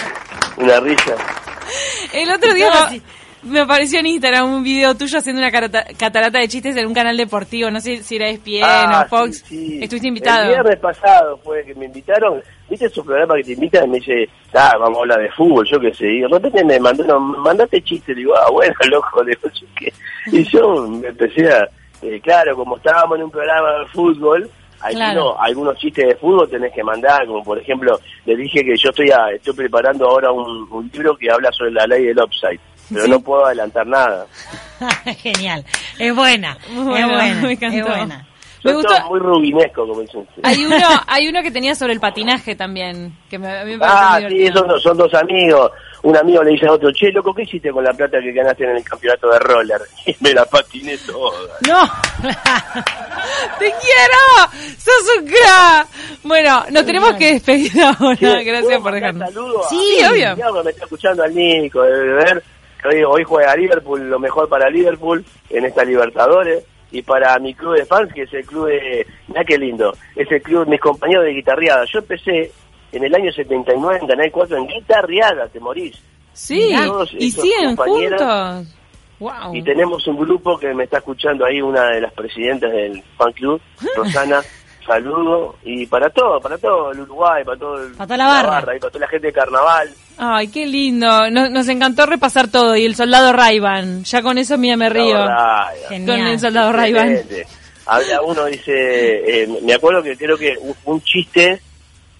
una 0.58 0.80
risa. 0.80 1.14
El 2.12 2.30
otro 2.30 2.54
día 2.54 2.70
me, 3.42 3.60
apareció 3.60 4.00
en 4.00 4.06
Instagram 4.06 4.54
un 4.54 4.64
video 4.64 4.94
tuyo 4.94 5.18
haciendo 5.18 5.42
una 5.42 5.50
catarata 5.50 6.38
de 6.38 6.48
chistes 6.48 6.76
en 6.76 6.86
un 6.86 6.94
canal 6.94 7.16
deportivo. 7.16 7.70
No 7.70 7.80
sé 7.80 8.02
si 8.02 8.16
era 8.16 8.28
ESPN 8.28 8.62
Ah, 8.62 9.02
o 9.04 9.08
Fox. 9.08 9.44
sí, 9.46 9.66
sí. 9.66 9.82
Estuviste 9.82 10.08
invitado. 10.08 10.44
El 10.44 10.48
viernes 10.50 10.78
pasado 10.78 11.38
fue 11.44 11.64
que 11.64 11.74
me 11.74 11.86
invitaron. 11.86 12.42
¿Viste 12.68 12.86
esos 12.86 13.04
programas 13.04 13.36
que 13.38 13.44
te 13.44 13.52
invitan 13.52 13.84
y 13.84 13.88
me 13.88 13.98
dice, 13.98 14.28
ah, 14.54 14.72
vamos 14.78 14.98
a 14.98 15.00
hablar 15.02 15.20
de 15.20 15.30
fútbol, 15.32 15.66
yo 15.70 15.78
qué 15.78 15.92
sé? 15.92 16.06
Y 16.10 16.20
de 16.20 16.28
repente 16.28 16.64
me 16.64 16.80
mandaron, 16.80 17.40
mandate 17.42 17.82
chiste. 17.82 18.12
Le 18.14 18.20
digo, 18.20 18.34
ah, 18.34 18.50
bueno, 18.50 18.74
loco, 18.90 19.22
le 19.22 19.32
digo, 19.32 19.48
yo 19.54 19.66
qué. 19.78 19.92
Y 20.32 20.42
yo 20.44 20.88
me 20.88 21.08
empecé 21.08 21.46
a, 21.52 21.68
eh, 22.02 22.20
claro, 22.22 22.56
como 22.56 22.76
estábamos 22.76 23.18
en 23.18 23.24
un 23.24 23.30
programa 23.30 23.78
de 23.80 23.86
fútbol, 23.92 24.50
Claro. 24.92 25.40
algunos 25.40 25.76
chistes 25.78 26.06
de 26.08 26.16
fútbol 26.16 26.48
tenés 26.48 26.72
que 26.72 26.82
mandar, 26.84 27.26
como 27.26 27.42
por 27.42 27.58
ejemplo, 27.58 27.98
le 28.26 28.36
dije 28.36 28.60
que 28.64 28.74
yo 28.76 28.90
estoy 28.90 29.10
a- 29.10 29.30
estoy 29.34 29.54
preparando 29.54 30.06
ahora 30.08 30.30
un, 30.30 30.66
un 30.70 30.90
libro 30.92 31.16
que 31.16 31.30
habla 31.30 31.50
sobre 31.52 31.72
la 31.72 31.86
ley 31.86 32.06
del 32.06 32.18
offside, 32.18 32.60
pero 32.90 33.04
Sí. 33.04 33.10
no 33.10 33.20
puedo 33.20 33.46
adelantar 33.46 33.86
nada. 33.86 34.26
Genial. 35.22 35.64
Es 35.98 36.14
buena. 36.14 36.56
Bueno, 36.74 36.96
es 36.96 37.06
buena. 37.06 37.40
me 37.42 37.52
encantó. 37.52 37.76
Es 37.78 37.84
buena. 37.86 38.26
Me 38.64 38.72
gustó. 38.72 38.94
muy 39.10 39.20
rubinesco, 39.20 39.86
como 39.86 40.00
dicen 40.00 40.20
ustedes. 40.20 40.42
Hay 40.42 40.64
uno, 40.64 40.76
hay 41.06 41.28
uno 41.28 41.42
que 41.42 41.50
tenía 41.50 41.74
sobre 41.74 41.92
el 41.92 42.00
patinaje 42.00 42.56
también, 42.56 43.14
que 43.28 43.38
me, 43.38 43.58
a 43.58 43.62
mí 43.64 43.76
me 43.76 43.84
Ah, 43.84 44.18
sí, 44.26 44.48
son, 44.48 44.80
son 44.80 44.96
dos 44.96 45.12
amigos. 45.12 45.70
Un 46.04 46.14
amigo 46.16 46.42
le 46.42 46.50
dice 46.52 46.66
a 46.66 46.72
otro, 46.72 46.90
che, 46.92 47.10
loco, 47.10 47.32
¿qué 47.34 47.42
hiciste 47.42 47.70
con 47.70 47.82
la 47.82 47.92
plata 47.92 48.18
que 48.20 48.30
ganaste 48.32 48.64
en 48.64 48.76
el 48.76 48.84
campeonato 48.84 49.30
de 49.30 49.38
roller? 49.38 49.80
Y 50.06 50.14
me 50.20 50.32
la 50.34 50.44
patiné 50.44 50.96
toda. 50.98 51.38
No. 51.66 51.82
¡Te 53.58 53.64
quiero! 53.64 54.52
¡Sos 54.78 55.18
un 55.18 55.26
crack! 55.26 55.88
Bueno, 56.22 56.64
nos 56.70 56.84
tenemos 56.84 57.14
que 57.14 57.32
despedir 57.34 57.72
ahora. 57.82 58.16
Gracias 58.42 58.62
¿puedo 58.64 58.82
por 58.82 58.92
dejarnos. 58.92 59.28
saludos 59.32 59.66
a- 59.66 59.68
Sí, 59.70 59.96
Sí, 59.98 60.04
obvio. 60.04 60.62
Me 60.62 60.70
está 60.70 60.84
escuchando 60.84 61.22
al 61.22 61.34
Nico, 61.34 61.82
de 61.82 61.92
ver. 62.12 62.42
hoy 63.08 63.24
juega 63.24 63.56
Liverpool, 63.56 64.08
lo 64.10 64.18
mejor 64.18 64.48
para 64.48 64.68
Liverpool 64.68 65.24
en 65.50 65.64
esta 65.64 65.84
Libertadores. 65.84 66.64
Y 66.92 67.02
para 67.02 67.36
mi 67.40 67.54
club 67.54 67.76
de 67.76 67.86
fans, 67.86 68.12
que 68.14 68.22
es 68.22 68.32
el 68.34 68.44
club 68.46 68.68
de... 68.68 69.04
Mirá 69.26 69.42
qué 69.44 69.58
lindo. 69.58 69.92
Es 70.14 70.30
el 70.30 70.40
club 70.42 70.64
de 70.64 70.70
mis 70.72 70.80
compañeros 70.80 71.24
de 71.24 71.32
guitarreada. 71.32 71.84
Yo 71.92 71.98
empecé 71.98 72.52
en 72.94 73.04
el 73.04 73.14
año 73.14 73.32
79 73.32 73.98
en 74.02 74.06
Canal 74.08 74.30
4 74.30 74.56
en 74.56 74.66
guitarreada, 74.66 75.48
te 75.48 75.60
morís. 75.60 75.96
Sí, 76.32 76.74
Todos 76.84 77.10
y 77.18 77.30
siguen 77.30 77.76
compañeros. 77.76 78.20
juntos. 78.20 78.74
Wow. 79.20 79.54
Y 79.54 79.62
tenemos 79.62 80.06
un 80.08 80.16
grupo 80.18 80.58
que 80.58 80.74
me 80.74 80.84
está 80.84 80.98
escuchando 80.98 81.44
ahí, 81.46 81.62
una 81.62 81.86
de 81.90 82.00
las 82.00 82.12
presidentas 82.12 82.72
del 82.72 83.02
fan 83.16 83.32
club, 83.32 83.60
Rosana. 83.96 84.40
Saludo. 84.86 85.56
Y 85.64 85.86
para 85.86 86.10
todo, 86.10 86.38
para 86.40 86.58
todo 86.58 86.90
el 86.92 87.00
Uruguay, 87.00 87.42
para 87.42 87.56
todo 87.58 87.82
el, 87.82 87.92
Para 87.92 88.06
toda 88.06 88.16
la 88.18 88.26
barra. 88.26 88.76
y 88.76 88.80
para 88.80 88.90
toda 88.90 89.00
la 89.06 89.08
gente 89.08 89.28
de 89.28 89.32
carnaval. 89.32 89.88
Ay, 90.18 90.48
qué 90.48 90.66
lindo. 90.66 91.30
Nos, 91.30 91.50
nos 91.50 91.68
encantó 91.68 92.04
repasar 92.04 92.48
todo. 92.48 92.76
Y 92.76 92.84
el 92.84 92.94
soldado 92.94 93.32
Rayban. 93.32 94.04
Ya 94.04 94.20
con 94.20 94.36
eso, 94.36 94.58
mira, 94.58 94.76
me 94.76 94.90
río. 94.90 95.16
Con 95.88 96.10
el 96.10 96.38
soldado 96.38 96.70
Rayban. 96.72 97.12
excelente. 97.12 97.46
Había 97.86 98.20
uno, 98.22 98.44
dice, 98.46 99.42
eh, 99.42 99.48
me 99.62 99.72
acuerdo 99.74 100.02
que 100.02 100.16
creo 100.16 100.36
que 100.36 100.54
un 100.84 101.00
chiste 101.02 101.60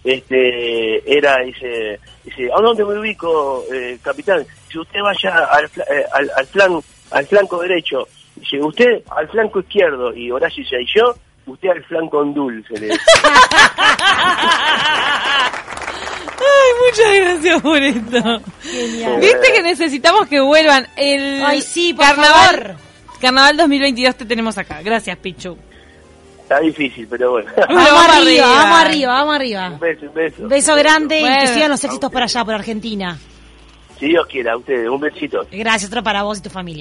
este 0.05 1.17
era, 1.17 1.39
dice, 1.45 1.99
dice, 2.25 2.49
¿a 2.57 2.61
dónde 2.63 2.85
me 2.85 2.99
ubico, 2.99 3.65
eh, 3.73 3.99
capitán? 4.03 4.45
Si 4.71 4.79
usted 4.79 5.01
vaya 5.01 5.45
al, 5.47 5.69
fla- 5.71 5.87
eh, 5.91 6.05
al, 6.13 6.31
al 6.37 6.47
flan, 6.47 6.81
al 7.11 7.27
flanco 7.27 7.61
derecho, 7.63 8.07
dice, 8.37 8.59
usted 8.61 9.03
al 9.11 9.29
flanco 9.29 9.61
izquierdo, 9.61 10.15
y 10.15 10.31
Horacio 10.31 10.63
dice, 10.63 10.77
y 10.83 10.87
yo, 10.99 11.15
usted 11.47 11.69
al 11.71 11.83
flanco 11.85 12.25
dulce. 12.25 12.75
Le 12.79 12.87
dice. 12.89 13.01
Ay, 16.37 16.71
muchas 16.87 17.15
gracias 17.21 17.63
por 17.63 17.83
esto. 17.83 18.41
Genial. 18.63 19.21
Viste 19.21 19.53
que 19.53 19.63
necesitamos 19.63 20.27
que 20.29 20.41
vuelvan 20.41 20.87
el 20.97 21.43
Ay, 21.45 21.61
sí, 21.63 21.95
por 21.95 22.05
carnaval. 22.07 22.57
favor. 22.57 22.77
Carnaval 23.21 23.57
2022 23.57 24.17
te 24.17 24.25
tenemos 24.27 24.59
acá. 24.59 24.83
Gracias, 24.83 25.17
Pichu. 25.19 25.57
Está 26.45 26.61
difícil, 26.61 27.07
pero 27.09 27.33
bueno. 27.33 27.51
Vamos 27.57 27.75
vamos 27.91 28.03
arriba, 28.17 28.17
arriba. 28.21 28.47
vamos 28.47 28.79
arriba, 28.79 29.13
vamos 29.15 29.35
arriba. 29.35 29.71
un 29.71 29.81
beso, 29.81 30.07
un 30.07 30.15
beso. 30.15 30.43
Un 30.43 30.49
beso 30.49 30.77
grande 30.77 31.19
y 31.19 31.21
Bueno. 31.23 31.41
que 31.41 31.47
sigan 31.49 31.71
los 31.71 31.83
éxitos 31.85 32.11
por 32.13 32.23
allá, 32.23 32.45
por 32.45 32.55
Argentina. 32.55 33.19
Si 33.99 34.07
Dios 34.09 34.27
quiera, 34.27 34.53
a 34.53 34.57
ustedes, 34.59 34.89
un 34.89 35.01
besito. 35.01 35.47
Gracias, 35.51 35.91
otro 35.91 36.03
para 36.03 36.23
vos 36.23 36.39
y 36.39 36.43
tu 36.43 36.51
familia. 36.51 36.73